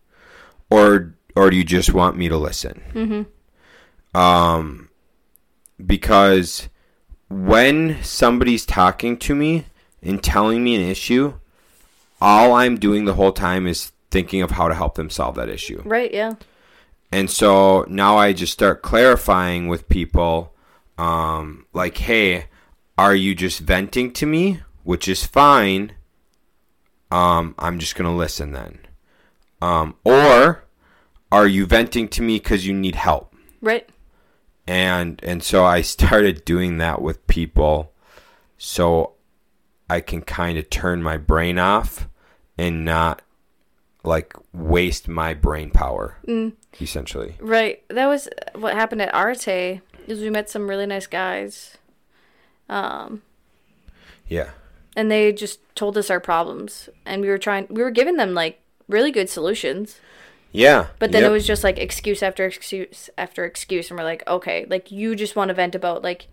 or 0.69 1.15
or 1.37 1.49
do 1.51 1.57
you 1.57 1.65
just 1.65 1.95
want 1.95 2.17
me 2.17 2.29
to 2.29 2.37
listen? 2.37 3.27
Um, 4.15 4.89
because 5.85 6.69
when 7.29 8.03
somebody's 8.03 8.67
talking 8.67 9.17
to 9.19 9.35
me 9.35 9.67
and 10.03 10.23
telling 10.23 10.63
me 10.65 10.75
an 10.75 10.83
issue, 10.83 11.35
all 12.21 12.53
I'm 12.53 12.77
doing 12.79 13.05
the 13.05 13.15
whole 13.15 13.33
time 13.33 13.67
is 13.67 13.93
thinking 14.11 14.43
of 14.43 14.51
how 14.53 14.69
to 14.69 14.75
help 14.75 14.97
them 14.97 15.09
solve 15.09 15.37
that 15.37 15.49
issue. 15.49 15.81
Right, 15.85 16.13
yeah. 16.13 16.35
And 17.13 17.31
so 17.31 17.85
now 17.89 18.17
I 18.17 18.33
just 18.33 18.53
start 18.53 18.83
clarifying 18.83 19.67
with 19.69 19.89
people, 19.89 20.55
um, 20.97 21.67
like, 21.73 21.99
hey, 21.99 22.47
are 22.97 23.15
you 23.15 23.35
just 23.35 23.61
venting 23.61 24.13
to 24.13 24.27
me? 24.27 24.61
Which 24.85 25.09
is 25.09 25.27
fine. 25.27 25.93
Um, 27.11 27.55
I'm 27.59 27.79
just 27.79 27.97
gonna 27.97 28.15
listen 28.15 28.53
then. 28.53 28.79
Um, 29.61 29.97
or 30.05 30.65
are 31.33 31.47
you 31.47 31.67
venting 31.67 32.09
to 32.09 32.23
me 32.23 32.37
because 32.39 32.67
you 32.67 32.73
need 32.73 32.95
help? 32.95 33.35
Right. 33.61 33.89
and 34.67 35.21
and 35.25 35.43
so 35.43 35.65
I 35.65 35.81
started 35.97 36.45
doing 36.45 36.79
that 36.79 37.03
with 37.03 37.27
people 37.27 37.93
so 38.57 39.15
I 39.89 40.01
can 40.01 40.23
kind 40.23 40.57
of 40.59 40.71
turn 40.71 41.03
my 41.03 41.17
brain 41.17 41.59
off 41.59 42.09
and 42.57 42.85
not 42.85 43.23
like 44.05 44.35
waste 44.53 45.09
my 45.09 45.35
brain 45.35 45.71
power 45.71 46.17
essentially 46.81 47.35
Right. 47.41 47.83
That 47.89 48.07
was 48.07 48.29
what 48.55 48.75
happened 48.75 49.03
at 49.03 49.15
Arte. 49.15 49.81
Is 50.07 50.21
we 50.21 50.31
met 50.31 50.49
some 50.49 50.69
really 50.69 50.87
nice 50.87 51.07
guys. 51.07 51.77
Um, 52.69 53.23
yeah 54.27 54.51
and 54.97 55.11
they 55.11 55.33
just 55.33 55.61
told 55.75 55.97
us 55.97 56.11
our 56.11 56.21
problems 56.21 56.89
and 57.07 57.23
we 57.23 57.29
were 57.29 57.39
trying 57.39 57.67
we 57.71 57.83
were 57.83 57.91
giving 57.91 58.17
them 58.17 58.35
like 58.35 58.61
really 58.89 59.11
good 59.11 59.29
solutions. 59.29 60.01
yeah 60.53 60.89
But 60.99 61.13
then 61.13 61.23
yep. 61.23 61.31
it 61.31 61.33
was 61.33 61.47
just 61.47 61.65
like 61.65 61.79
excuse 61.79 62.23
after 62.23 62.45
excuse 62.45 63.09
after 63.17 63.45
excuse 63.45 63.91
and 63.91 63.99
we're 63.99 64.05
like, 64.05 64.23
okay, 64.27 64.67
like 64.69 64.91
you 64.91 65.15
just 65.15 65.37
want 65.37 65.49
to 65.49 65.55
vent 65.55 65.75
about 65.75 66.03
like 66.03 66.27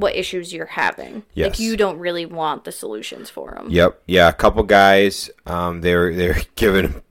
what 0.00 0.16
issues 0.16 0.52
you're 0.52 0.66
having. 0.66 1.22
Like 1.36 1.58
you 1.58 1.76
don't 1.76 1.98
really 1.98 2.26
want 2.26 2.64
the 2.64 2.72
solutions 2.72 3.30
for 3.30 3.52
them. 3.52 3.68
Yep. 3.70 4.02
Yeah, 4.06 4.28
a 4.28 4.32
couple 4.32 4.62
guys. 4.62 5.30
Um, 5.46 5.80
they're 5.82 6.14
they're 6.14 6.40
giving 6.56 7.02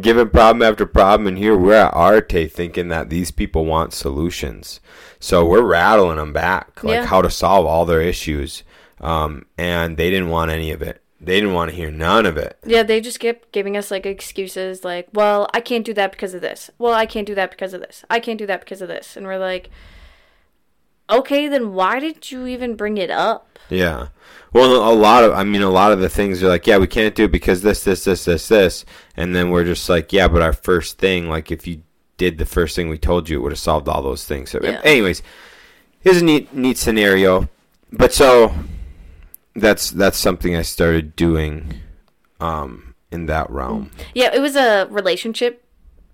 giving 0.00 0.28
problem 0.28 0.62
after 0.62 0.86
problem, 0.86 1.26
and 1.26 1.38
here 1.38 1.56
we're 1.56 1.74
at 1.74 1.94
Arte 1.94 2.46
thinking 2.48 2.88
that 2.88 3.10
these 3.10 3.30
people 3.30 3.64
want 3.64 3.92
solutions. 3.92 4.80
So 5.18 5.44
we're 5.44 5.62
rattling 5.62 6.16
them 6.18 6.32
back, 6.32 6.82
like 6.84 6.94
Yeah. 6.94 7.06
how 7.06 7.22
to 7.22 7.30
solve 7.30 7.66
all 7.66 7.84
their 7.86 8.02
issues. 8.02 8.62
Um, 9.00 9.46
and 9.58 9.96
they 9.96 10.10
didn't 10.10 10.28
want 10.30 10.50
any 10.50 10.70
of 10.70 10.82
it. 10.82 11.02
They 11.20 11.40
didn't 11.40 11.54
want 11.54 11.70
to 11.70 11.76
hear 11.76 11.90
none 11.90 12.26
of 12.26 12.36
it. 12.36 12.58
Yeah, 12.64 12.82
they 12.82 13.00
just 13.00 13.20
kept 13.20 13.50
giving 13.52 13.76
us 13.76 13.90
like 13.90 14.04
excuses 14.06 14.84
like, 14.84 15.08
well, 15.12 15.48
I 15.54 15.60
can't 15.60 15.84
do 15.84 15.94
that 15.94 16.12
because 16.12 16.34
of 16.34 16.42
this. 16.42 16.70
Well, 16.78 16.92
I 16.92 17.06
can't 17.06 17.26
do 17.26 17.34
that 17.34 17.50
because 17.50 17.72
of 17.74 17.80
this. 17.80 18.04
I 18.10 18.20
can't 18.20 18.38
do 18.38 18.46
that 18.46 18.60
because 18.60 18.82
of 18.82 18.88
this. 18.88 19.16
And 19.16 19.26
we're 19.26 19.38
like, 19.38 19.70
okay, 21.10 21.48
then 21.48 21.72
why 21.72 21.98
did 22.00 22.30
you 22.30 22.46
even 22.46 22.76
bring 22.76 22.96
it 22.98 23.10
up? 23.10 23.58
Yeah. 23.68 24.08
Well, 24.52 24.90
a 24.90 24.94
lot 24.94 25.24
of, 25.24 25.32
I 25.32 25.44
mean, 25.44 25.62
a 25.62 25.70
lot 25.70 25.92
of 25.92 26.00
the 26.00 26.08
things 26.08 26.42
are 26.42 26.48
like, 26.48 26.66
yeah, 26.66 26.78
we 26.78 26.86
can't 26.86 27.14
do 27.14 27.24
it 27.24 27.32
because 27.32 27.62
this, 27.62 27.84
this, 27.84 28.04
this, 28.04 28.24
this, 28.24 28.48
this. 28.48 28.84
And 29.16 29.34
then 29.34 29.50
we're 29.50 29.64
just 29.64 29.88
like, 29.88 30.12
yeah, 30.12 30.28
but 30.28 30.40
our 30.42 30.52
first 30.52 30.98
thing, 30.98 31.28
like, 31.28 31.50
if 31.50 31.66
you 31.66 31.82
did 32.16 32.38
the 32.38 32.46
first 32.46 32.74
thing 32.74 32.88
we 32.88 32.96
told 32.96 33.28
you, 33.28 33.38
it 33.38 33.42
would 33.42 33.52
have 33.52 33.58
solved 33.58 33.88
all 33.88 34.02
those 34.02 34.24
things. 34.24 34.50
So, 34.50 34.60
Yeah. 34.62 34.80
anyways, 34.82 35.22
here's 36.00 36.22
a 36.22 36.24
neat, 36.24 36.54
neat 36.54 36.78
scenario. 36.78 37.48
But 37.92 38.14
so, 38.14 38.54
that's, 39.54 39.90
that's 39.90 40.16
something 40.16 40.56
I 40.56 40.62
started 40.62 41.16
doing, 41.16 41.74
um, 42.40 42.94
in 43.10 43.26
that 43.26 43.50
realm. 43.50 43.90
Yeah, 44.14 44.34
it 44.34 44.40
was 44.40 44.56
a 44.56 44.86
relationship 44.90 45.64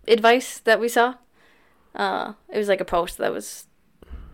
advice 0.09 0.59
that 0.61 0.81
we 0.81 0.89
saw. 0.89 1.15
Uh, 1.95 2.33
it 2.49 2.59
was 2.59 2.69
like 2.69 2.81
a 2.81 2.85
post 2.85 3.19
that 3.19 3.33
was 3.33 3.67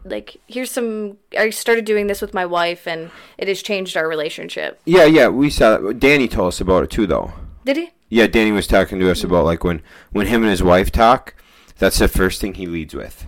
like, 0.05 0.37
here's 0.47 0.71
some. 0.71 1.19
I 1.39 1.51
started 1.51 1.85
doing 1.85 2.07
this 2.07 2.21
with 2.21 2.35
my 2.35 2.47
wife, 2.47 2.87
and 2.87 3.11
it 3.37 3.49
has 3.49 3.63
changed 3.63 3.97
our 3.97 4.09
relationship. 4.09 4.81
Yeah, 4.85 5.05
yeah, 5.05 5.29
we 5.29 5.51
saw 5.51 5.79
that. 5.79 5.99
Danny 6.01 6.29
told 6.29 6.49
us 6.49 6.61
about 6.61 6.85
it 6.85 6.91
too, 6.91 7.07
though. 7.07 7.33
Did 7.65 7.77
he? 7.77 7.91
Yeah, 8.09 8.27
Danny 8.27 8.53
was 8.53 8.67
talking 8.67 8.99
to 9.01 9.11
us 9.11 9.23
about 9.23 9.45
like 9.45 9.65
when, 9.65 9.83
when 10.13 10.27
him 10.27 10.43
and 10.43 10.51
his 10.51 10.63
wife 10.63 10.91
talk, 10.91 11.35
that's 11.79 11.99
the 11.99 12.09
first 12.09 12.41
thing 12.41 12.55
he 12.55 12.67
leads 12.67 12.95
with. 12.95 13.27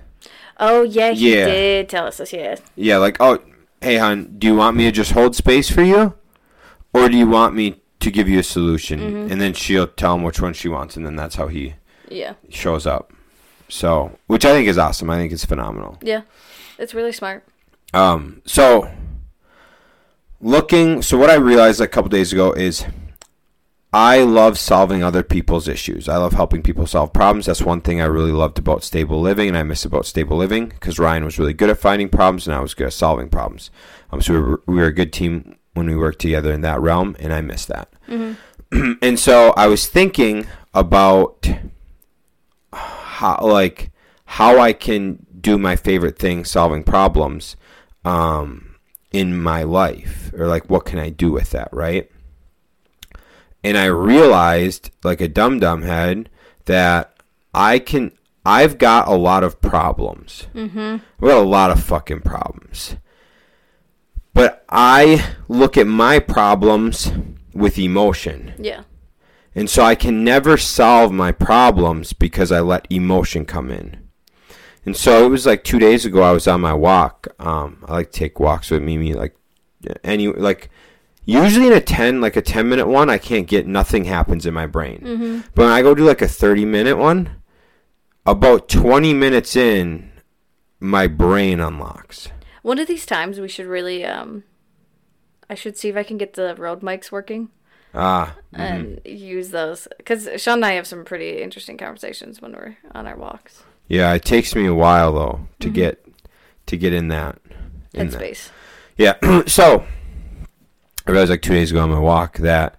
Oh 0.58 0.82
yeah, 0.82 1.10
he 1.12 1.34
Yeah. 1.36 1.44
did 1.46 1.88
tell 1.88 2.06
us 2.06 2.16
this. 2.18 2.32
Yeah. 2.32 2.56
Yeah, 2.76 2.96
like, 2.96 3.18
oh, 3.20 3.40
hey, 3.82 3.96
hon, 3.98 4.36
do 4.38 4.46
you 4.46 4.54
want 4.54 4.76
me 4.76 4.84
to 4.84 4.90
just 4.92 5.12
hold 5.12 5.36
space 5.36 5.70
for 5.70 5.82
you? 5.82 6.14
Or 6.94 7.08
do 7.08 7.16
you 7.16 7.26
want 7.28 7.54
me 7.54 7.80
to 8.00 8.10
give 8.10 8.28
you 8.28 8.38
a 8.38 8.42
solution? 8.42 9.00
Mm-hmm. 9.00 9.32
And 9.32 9.40
then 9.40 9.52
she'll 9.52 9.86
tell 9.86 10.14
him 10.14 10.22
which 10.22 10.40
one 10.40 10.54
she 10.54 10.68
wants, 10.68 10.96
and 10.96 11.04
then 11.04 11.16
that's 11.16 11.34
how 11.36 11.48
he 11.48 11.74
Yeah. 12.08 12.34
shows 12.48 12.86
up. 12.86 13.12
So, 13.68 14.18
which 14.26 14.44
I 14.44 14.52
think 14.52 14.66
is 14.66 14.78
awesome. 14.78 15.10
I 15.10 15.16
think 15.18 15.32
it's 15.32 15.44
phenomenal. 15.44 15.98
Yeah. 16.02 16.22
It's 16.80 16.94
really 16.94 17.12
smart. 17.12 17.44
Um, 17.92 18.40
so, 18.46 18.90
looking, 20.40 21.02
so 21.02 21.18
what 21.18 21.28
I 21.28 21.34
realized 21.34 21.80
a 21.80 21.86
couple 21.86 22.08
days 22.08 22.32
ago 22.32 22.52
is 22.52 22.86
I 23.92 24.22
love 24.22 24.58
solving 24.58 25.02
other 25.02 25.22
people's 25.22 25.68
issues. 25.68 26.08
I 26.08 26.16
love 26.16 26.32
helping 26.32 26.62
people 26.62 26.86
solve 26.86 27.12
problems. 27.12 27.46
That's 27.46 27.60
one 27.60 27.82
thing 27.82 28.00
I 28.00 28.06
really 28.06 28.32
loved 28.32 28.58
about 28.58 28.82
stable 28.82 29.20
living, 29.20 29.48
and 29.48 29.58
I 29.58 29.62
miss 29.62 29.84
about 29.84 30.06
stable 30.06 30.38
living 30.38 30.68
because 30.68 30.98
Ryan 30.98 31.24
was 31.24 31.38
really 31.38 31.52
good 31.52 31.68
at 31.68 31.78
finding 31.78 32.08
problems, 32.08 32.46
and 32.46 32.56
I 32.56 32.60
was 32.60 32.72
good 32.72 32.86
at 32.86 32.94
solving 32.94 33.28
problems. 33.28 33.70
Um, 34.10 34.22
so 34.22 34.32
we 34.32 34.40
were, 34.40 34.62
we 34.66 34.76
were 34.76 34.86
a 34.86 34.94
good 34.94 35.12
team 35.12 35.56
when 35.74 35.86
we 35.86 35.96
worked 35.96 36.20
together 36.20 36.50
in 36.50 36.62
that 36.62 36.80
realm, 36.80 37.14
and 37.18 37.32
I 37.34 37.42
miss 37.42 37.66
that. 37.66 37.92
and 39.02 39.18
so 39.18 39.52
I 39.56 39.66
was 39.66 39.86
thinking 39.86 40.46
about 40.72 41.46
how, 42.72 43.40
like, 43.42 43.90
how 44.24 44.60
I 44.60 44.72
can 44.72 45.26
do 45.40 45.58
my 45.58 45.76
favorite 45.76 46.18
thing, 46.18 46.44
solving 46.44 46.82
problems, 46.82 47.56
um, 48.04 48.76
in 49.12 49.40
my 49.40 49.62
life, 49.62 50.32
or 50.36 50.46
like, 50.46 50.70
what 50.70 50.84
can 50.84 50.98
I 50.98 51.10
do 51.10 51.32
with 51.32 51.50
that, 51.50 51.68
right? 51.72 52.10
and 53.62 53.76
I 53.76 53.86
realized, 53.86 54.90
like 55.04 55.20
a 55.20 55.28
dum 55.28 55.60
dum 55.60 55.82
head, 55.82 56.30
that 56.64 57.14
I 57.54 57.78
can. 57.78 58.12
I've 58.44 58.78
got 58.78 59.06
a 59.06 59.14
lot 59.14 59.44
of 59.44 59.60
problems. 59.60 60.46
Mm-hmm. 60.54 60.78
I've 60.78 61.20
got 61.20 61.42
a 61.42 61.46
lot 61.46 61.70
of 61.70 61.82
fucking 61.82 62.22
problems. 62.22 62.96
But 64.32 64.64
I 64.70 65.34
look 65.46 65.76
at 65.76 65.86
my 65.86 66.20
problems 66.20 67.12
with 67.52 67.78
emotion. 67.78 68.54
Yeah. 68.58 68.84
And 69.54 69.68
so 69.68 69.82
I 69.82 69.94
can 69.94 70.24
never 70.24 70.56
solve 70.56 71.12
my 71.12 71.32
problems 71.32 72.14
because 72.14 72.50
I 72.50 72.60
let 72.60 72.86
emotion 72.88 73.44
come 73.44 73.70
in. 73.70 73.99
And 74.86 74.96
so 74.96 75.26
it 75.26 75.28
was 75.28 75.44
like 75.46 75.62
two 75.62 75.78
days 75.78 76.04
ago 76.04 76.22
I 76.22 76.32
was 76.32 76.48
on 76.48 76.60
my 76.60 76.72
walk. 76.72 77.28
Um, 77.38 77.84
I 77.86 77.92
like 77.94 78.12
to 78.12 78.18
take 78.18 78.40
walks 78.40 78.70
with 78.70 78.82
Mimi 78.82 79.12
like 79.14 79.36
any 80.02 80.28
like 80.28 80.70
usually 81.24 81.66
in 81.66 81.72
a 81.72 81.80
10 81.80 82.20
like 82.20 82.36
a 82.36 82.42
10 82.42 82.68
minute 82.68 82.86
one 82.86 83.08
I 83.10 83.18
can't 83.18 83.46
get 83.46 83.66
nothing 83.66 84.04
happens 84.04 84.46
in 84.46 84.54
my 84.54 84.66
brain. 84.66 85.44
But 85.54 85.62
when 85.64 85.72
I 85.72 85.82
go 85.82 85.94
do 85.94 86.04
like 86.04 86.22
a 86.22 86.28
30 86.28 86.64
minute 86.64 86.96
one, 86.96 87.36
about 88.26 88.68
20 88.68 89.12
minutes 89.14 89.54
in 89.56 90.10
my 90.78 91.06
brain 91.06 91.60
unlocks. 91.60 92.28
One 92.62 92.78
of 92.78 92.86
these 92.88 93.06
times 93.06 93.38
we 93.38 93.48
should 93.48 93.66
really 93.66 94.04
um 94.04 94.44
I 95.48 95.54
should 95.54 95.76
see 95.76 95.88
if 95.88 95.96
I 95.96 96.02
can 96.04 96.16
get 96.16 96.34
the 96.34 96.54
road 96.56 96.80
mics 96.80 97.10
working 97.12 97.50
Ah, 97.92 98.36
and 98.52 99.00
use 99.04 99.50
those 99.50 99.88
cuz 100.06 100.28
Shaun 100.38 100.58
and 100.58 100.64
I 100.64 100.72
have 100.72 100.86
some 100.86 101.04
pretty 101.04 101.42
interesting 101.42 101.76
conversations 101.76 102.40
when 102.40 102.52
we're 102.52 102.76
on 102.94 103.06
our 103.06 103.16
walks. 103.16 103.64
Yeah, 103.90 104.14
it 104.14 104.24
takes 104.24 104.54
me 104.54 104.66
a 104.66 104.74
while 104.74 105.12
though 105.12 105.48
to 105.58 105.66
mm-hmm. 105.66 105.74
get 105.74 106.06
to 106.66 106.76
get 106.76 106.94
in 106.94 107.08
that 107.08 107.38
in 107.92 108.08
that. 108.10 108.50
Yeah. 108.96 109.42
so 109.46 109.84
I 111.06 111.10
realized 111.10 111.30
like 111.30 111.42
two 111.42 111.52
days 111.52 111.72
ago 111.72 111.80
on 111.80 111.90
my 111.90 111.98
walk 111.98 112.38
that 112.38 112.78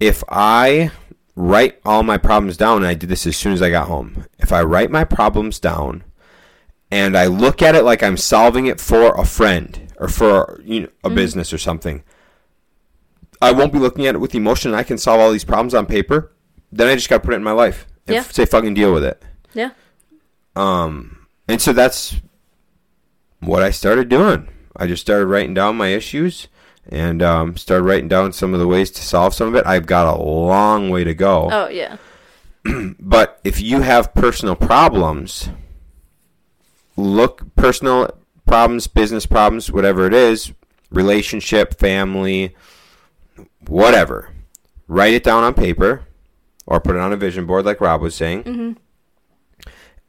if 0.00 0.24
I 0.28 0.90
write 1.36 1.80
all 1.84 2.02
my 2.02 2.18
problems 2.18 2.56
down, 2.56 2.78
and 2.78 2.86
I 2.86 2.94
did 2.94 3.08
this 3.08 3.24
as 3.24 3.36
soon 3.36 3.52
as 3.52 3.62
I 3.62 3.70
got 3.70 3.86
home, 3.86 4.26
if 4.40 4.52
I 4.52 4.62
write 4.62 4.90
my 4.90 5.04
problems 5.04 5.60
down 5.60 6.02
and 6.90 7.16
I 7.16 7.26
look 7.26 7.62
at 7.62 7.76
it 7.76 7.84
like 7.84 8.02
I'm 8.02 8.16
solving 8.16 8.66
it 8.66 8.80
for 8.80 9.14
a 9.14 9.24
friend 9.24 9.92
or 9.98 10.08
for 10.08 10.60
you 10.64 10.80
know, 10.80 10.88
a 11.04 11.06
mm-hmm. 11.06 11.14
business 11.14 11.52
or 11.52 11.58
something, 11.58 12.02
I 13.40 13.52
won't 13.52 13.72
be 13.72 13.78
looking 13.78 14.06
at 14.06 14.16
it 14.16 14.20
with 14.20 14.34
emotion. 14.34 14.74
I 14.74 14.82
can 14.82 14.98
solve 14.98 15.20
all 15.20 15.30
these 15.30 15.44
problems 15.44 15.72
on 15.72 15.86
paper. 15.86 16.32
Then 16.72 16.88
I 16.88 16.96
just 16.96 17.08
got 17.08 17.18
to 17.18 17.24
put 17.24 17.34
it 17.34 17.36
in 17.36 17.44
my 17.44 17.52
life 17.52 17.86
and 18.08 18.14
Yeah. 18.14 18.20
f- 18.22 18.32
say 18.32 18.44
fucking 18.44 18.74
deal 18.74 18.92
with 18.92 19.04
it. 19.04 19.22
Yeah. 19.52 19.70
Um, 20.56 21.26
and 21.48 21.60
so 21.60 21.72
that's 21.72 22.20
what 23.40 23.62
I 23.62 23.70
started 23.70 24.08
doing. 24.08 24.48
I 24.76 24.86
just 24.86 25.02
started 25.02 25.26
writing 25.26 25.54
down 25.54 25.76
my 25.76 25.88
issues 25.88 26.48
and 26.88 27.22
um, 27.22 27.56
started 27.56 27.84
writing 27.84 28.08
down 28.08 28.32
some 28.32 28.54
of 28.54 28.60
the 28.60 28.66
ways 28.66 28.90
to 28.92 29.02
solve 29.02 29.34
some 29.34 29.48
of 29.48 29.54
it. 29.54 29.66
I've 29.66 29.86
got 29.86 30.14
a 30.14 30.20
long 30.20 30.90
way 30.90 31.04
to 31.04 31.14
go. 31.14 31.48
Oh 31.50 31.68
yeah. 31.68 31.96
But 32.98 33.40
if 33.44 33.60
you 33.60 33.82
have 33.82 34.14
personal 34.14 34.56
problems, 34.56 35.50
look 36.96 37.54
personal 37.56 38.10
problems, 38.46 38.86
business 38.86 39.26
problems, 39.26 39.70
whatever 39.70 40.06
it 40.06 40.14
is, 40.14 40.52
relationship, 40.90 41.78
family, 41.78 42.56
whatever. 43.66 44.30
Write 44.88 45.14
it 45.14 45.24
down 45.24 45.42
on 45.42 45.52
paper 45.54 46.04
or 46.66 46.80
put 46.80 46.96
it 46.96 47.02
on 47.02 47.12
a 47.12 47.16
vision 47.16 47.46
board 47.46 47.66
like 47.66 47.80
Rob 47.80 48.00
was 48.00 48.14
saying. 48.14 48.44
Mm-hmm. 48.44 48.72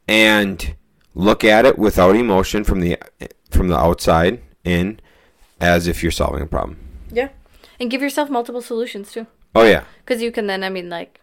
And 0.08 0.74
look 1.14 1.44
at 1.44 1.64
it 1.64 1.78
without 1.78 2.14
emotion 2.14 2.62
from 2.64 2.80
the 2.80 2.98
from 3.50 3.68
the 3.68 3.76
outside 3.76 4.40
in 4.64 5.00
as 5.60 5.86
if 5.86 6.02
you're 6.02 6.12
solving 6.12 6.42
a 6.42 6.46
problem. 6.46 6.78
Yeah. 7.10 7.30
And 7.80 7.90
give 7.90 8.02
yourself 8.02 8.30
multiple 8.30 8.62
solutions 8.62 9.12
too. 9.12 9.26
Oh 9.54 9.64
yeah. 9.64 9.84
Because 10.04 10.22
you 10.22 10.30
can 10.30 10.46
then, 10.46 10.62
I 10.62 10.68
mean, 10.68 10.90
like, 10.90 11.20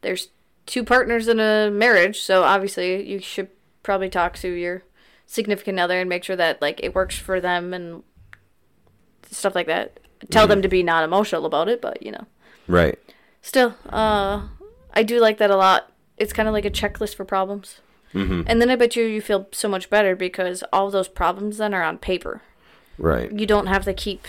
there's 0.00 0.28
two 0.66 0.84
partners 0.84 1.28
in 1.28 1.38
a 1.38 1.70
marriage, 1.70 2.20
so 2.20 2.42
obviously 2.42 3.06
you 3.08 3.18
should 3.18 3.48
probably 3.82 4.08
talk 4.08 4.36
to 4.38 4.48
your 4.48 4.82
significant 5.26 5.78
other 5.78 6.00
and 6.00 6.08
make 6.08 6.24
sure 6.24 6.36
that, 6.36 6.62
like, 6.62 6.80
it 6.82 6.94
works 6.94 7.16
for 7.16 7.40
them 7.40 7.74
and 7.74 8.02
stuff 9.30 9.54
like 9.54 9.66
that. 9.66 10.00
Tell 10.30 10.46
them 10.46 10.62
to 10.62 10.68
be 10.68 10.82
not 10.82 11.04
emotional 11.04 11.46
about 11.46 11.68
it, 11.68 11.82
but, 11.82 12.02
you 12.02 12.12
know. 12.12 12.26
Right. 12.68 12.98
Still, 13.42 13.74
uh, 13.88 14.46
I 14.92 15.02
do 15.02 15.20
like 15.20 15.38
that 15.38 15.50
a 15.50 15.56
lot. 15.56 15.92
It's 16.16 16.32
kind 16.32 16.48
of 16.48 16.52
like 16.52 16.64
a 16.64 16.70
checklist 16.70 17.16
for 17.16 17.24
problems. 17.24 17.80
Mhm. 18.14 18.44
And 18.46 18.60
then 18.60 18.70
I 18.70 18.76
bet 18.76 18.94
you 18.96 19.04
you 19.04 19.20
feel 19.20 19.48
so 19.52 19.68
much 19.68 19.88
better 19.90 20.14
because 20.14 20.62
all 20.72 20.90
those 20.90 21.08
problems 21.08 21.58
then 21.58 21.72
are 21.74 21.82
on 21.82 21.98
paper. 21.98 22.42
Right. 22.98 23.30
You 23.32 23.46
don't 23.46 23.66
have 23.66 23.84
to 23.84 23.94
keep 23.94 24.26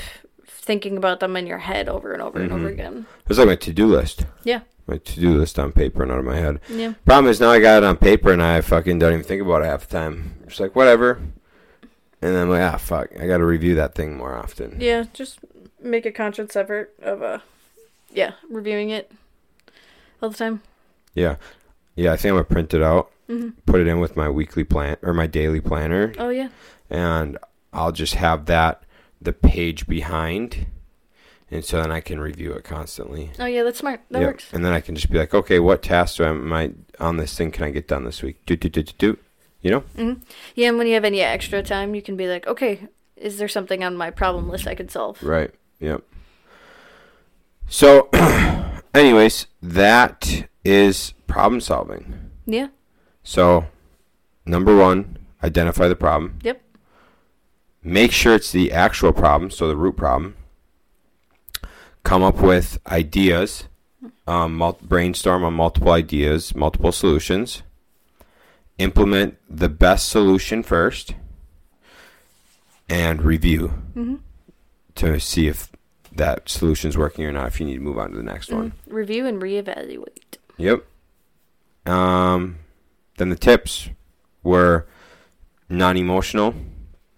thinking 0.48 0.96
about 0.98 1.20
them 1.20 1.36
in 1.36 1.46
your 1.48 1.58
head 1.60 1.90
over 1.90 2.14
and 2.14 2.22
over 2.22 2.40
and 2.40 2.54
over 2.54 2.70
again. 2.70 3.06
It's 3.30 3.38
like 3.38 3.48
my 3.48 3.56
to-do 3.56 3.86
list. 3.86 4.26
Yeah. 4.44 4.62
My 4.88 4.98
to-do 4.98 5.38
list 5.38 5.60
on 5.60 5.72
paper 5.74 6.04
and 6.04 6.12
out 6.12 6.20
of 6.20 6.26
my 6.26 6.38
head. 6.38 6.60
Yeah. 6.70 6.94
Problem 7.06 7.30
is 7.30 7.42
now 7.42 7.50
I 7.52 7.60
got 7.60 7.84
it 7.84 7.86
on 7.86 7.98
paper 7.98 8.32
and 8.32 8.42
I 8.42 8.62
fucking 8.62 9.00
don't 9.00 9.14
even 9.14 9.26
think 9.26 9.42
about 9.42 9.62
it 9.62 9.66
half 9.66 9.88
the 9.88 9.98
time. 9.98 10.36
It's 10.48 10.60
like 10.60 10.76
whatever. 10.76 11.20
And 12.22 12.34
then 12.36 12.44
I'm 12.44 12.50
like, 12.50 12.62
ah, 12.62 12.78
fuck. 12.78 13.10
I 13.20 13.28
got 13.28 13.38
to 13.40 13.46
review 13.46 13.76
that 13.76 13.96
thing 13.96 14.16
more 14.16 14.36
often. 14.38 14.78
Yeah, 14.80 15.06
just 15.14 15.40
make 15.82 16.06
a 16.06 16.12
conscious 16.12 16.56
effort 16.56 16.94
of 17.02 17.22
uh 17.22 17.40
yeah, 18.14 18.32
reviewing 18.50 18.90
it 18.90 19.12
all 20.22 20.30
the 20.30 20.38
time. 20.38 20.62
Yeah. 21.14 21.36
Yeah, 21.96 22.14
I 22.14 22.16
think 22.18 22.30
I'm 22.32 22.36
gonna 22.36 22.46
print 22.46 22.74
it 22.74 22.82
out, 22.82 23.12
hmm 23.28 23.50
put 23.66 23.80
it 23.82 23.88
in 23.88 24.00
with 24.00 24.16
my 24.16 24.30
weekly 24.30 24.64
plan 24.64 24.98
or 25.02 25.14
my 25.14 25.28
daily 25.28 25.62
planner, 25.62 26.14
Oh 26.18 26.30
yeah. 26.30 26.50
and 26.90 27.38
I'll 27.72 27.92
just 27.92 28.16
have 28.16 28.46
that 28.48 28.84
the 29.22 29.34
page 29.34 29.88
behind, 29.88 30.68
and 31.50 31.64
so 31.64 31.82
then 31.82 31.92
I 31.92 32.02
can 32.02 32.20
review 32.20 32.52
it 32.54 32.64
constantly. 32.64 33.32
Oh 33.40 33.46
yeah, 33.46 33.64
that's 33.64 33.80
smart. 33.80 34.02
That 34.12 34.20
Yep. 34.22 34.28
works. 34.30 34.54
And 34.54 34.66
then 34.66 34.74
I 34.74 34.82
can 34.82 34.96
just 34.96 35.10
be 35.10 35.18
like, 35.18 35.34
okay, 35.34 35.60
what 35.60 35.82
tasks 35.82 36.18
do 36.18 36.26
I, 36.26 36.30
am 36.30 36.52
I 36.54 36.72
on 37.00 37.18
this 37.18 37.36
thing 37.38 37.52
can 37.52 37.64
I 37.64 37.70
get 37.72 37.88
done 37.88 38.04
this 38.04 38.22
week? 38.22 38.46
Do 38.46 38.56
do 38.56 38.70
do 38.70 38.84
do 38.84 38.94
do. 38.98 39.18
You 39.62 39.72
know? 39.72 39.80
hmm 39.96 40.14
Yeah, 40.56 40.68
and 40.70 40.78
when 40.78 40.88
you 40.88 40.94
have 40.96 41.06
any 41.06 41.22
extra 41.22 41.64
time, 41.64 41.96
you 41.96 42.02
can 42.02 42.18
be 42.18 42.28
like, 42.28 42.46
okay, 42.48 42.88
is 43.16 43.38
there 43.38 43.48
something 43.48 43.82
on 43.82 43.96
my 43.96 44.10
problem 44.12 44.50
list 44.50 44.68
I 44.68 44.76
could 44.76 44.92
solve? 44.92 45.24
Right. 45.24 45.52
Yep. 45.80 46.04
So, 47.70 48.10
anyways, 48.94 49.48
that 49.62 50.48
is 50.66 51.14
problem 51.28 51.62
solving. 51.62 52.30
Yeah. 52.46 52.68
So, 53.24 53.66
number 54.46 54.76
one, 54.76 55.18
identify 55.44 55.88
the 55.88 55.96
problem. 55.96 56.40
Yep. 56.44 56.62
Make 57.84 58.12
sure 58.12 58.36
it's 58.36 58.52
the 58.52 58.72
actual 58.72 59.12
problem, 59.12 59.52
so 59.52 59.68
the 59.68 59.76
root 59.76 59.98
problem. 59.98 60.36
Come 62.04 62.24
up 62.24 62.38
with 62.38 62.80
ideas. 62.88 63.66
Um, 64.28 64.56
mul- 64.56 64.80
brainstorm 64.82 65.44
on 65.44 65.54
multiple 65.54 65.92
ideas, 65.92 66.56
multiple 66.56 66.92
solutions. 66.92 67.62
Implement 68.78 69.38
the 69.50 69.70
best 69.70 70.10
solution 70.10 70.64
first. 70.64 71.16
And 72.90 73.22
review 73.22 73.70
hmm 73.94 74.16
to 74.96 75.20
see 75.20 75.48
if 75.48 75.72
that 76.12 76.48
solution's 76.48 76.96
working 76.98 77.26
or 77.26 77.32
not. 77.32 77.48
If 77.48 77.60
you 77.60 77.66
need 77.66 77.76
to 77.76 77.80
move 77.80 77.98
on 77.98 78.12
to 78.12 78.18
the 78.18 78.24
next 78.24 78.52
one. 78.52 78.72
Mm-hmm. 78.72 78.94
Review 78.94 79.26
and 79.26 79.42
reevaluate. 79.42 80.38
Yep. 80.58 80.86
Um, 81.86 82.60
then 83.18 83.30
the 83.30 83.36
tips 83.36 83.90
were 84.44 84.88
non-emotional. 85.70 86.54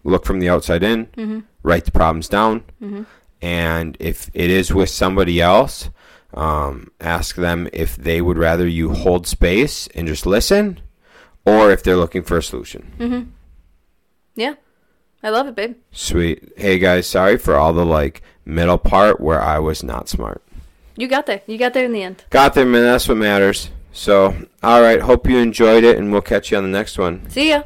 Look 0.03 0.25
from 0.25 0.39
the 0.39 0.49
outside 0.49 0.83
in. 0.83 1.05
hmm 1.15 1.39
Write 1.63 1.85
the 1.85 1.91
problems 1.91 2.27
down. 2.29 2.63
hmm 2.79 3.03
And 3.41 3.97
if 3.99 4.29
it 4.33 4.49
is 4.49 4.73
with 4.73 4.89
somebody 4.89 5.41
else, 5.41 5.89
um, 6.33 6.91
ask 7.01 7.35
them 7.35 7.67
if 7.73 7.95
they 7.95 8.21
would 8.21 8.37
rather 8.37 8.67
you 8.67 8.93
hold 8.93 9.25
space 9.25 9.87
and 9.95 10.07
just 10.07 10.25
listen, 10.25 10.79
or 11.45 11.71
if 11.71 11.81
they're 11.83 11.95
looking 11.97 12.23
for 12.23 12.37
a 12.37 12.43
solution. 12.43 12.91
Mm-hmm. 12.99 13.29
Yeah. 14.35 14.55
I 15.23 15.29
love 15.29 15.47
it, 15.47 15.55
babe. 15.55 15.75
Sweet. 15.91 16.51
Hey 16.55 16.77
guys, 16.77 17.07
sorry 17.07 17.37
for 17.37 17.55
all 17.55 17.73
the 17.73 17.85
like 17.85 18.21
middle 18.45 18.77
part 18.77 19.19
where 19.19 19.41
I 19.41 19.57
was 19.59 19.81
not 19.83 20.07
smart. 20.09 20.43
You 20.97 21.07
got 21.07 21.25
there. 21.25 21.41
You 21.47 21.57
got 21.57 21.73
there 21.73 21.85
in 21.85 21.93
the 21.93 22.03
end. 22.03 22.23
Got 22.29 22.53
there, 22.53 22.65
man. 22.65 22.83
That's 22.83 23.07
what 23.07 23.17
matters. 23.17 23.69
So, 23.95 24.35
all 24.61 24.81
right. 24.81 25.01
Hope 25.01 25.27
you 25.27 25.37
enjoyed 25.37 25.85
it, 25.85 25.97
and 25.97 26.11
we'll 26.11 26.21
catch 26.21 26.51
you 26.51 26.57
on 26.57 26.63
the 26.63 26.69
next 26.69 26.97
one. 26.97 27.27
See 27.29 27.49
ya. 27.49 27.63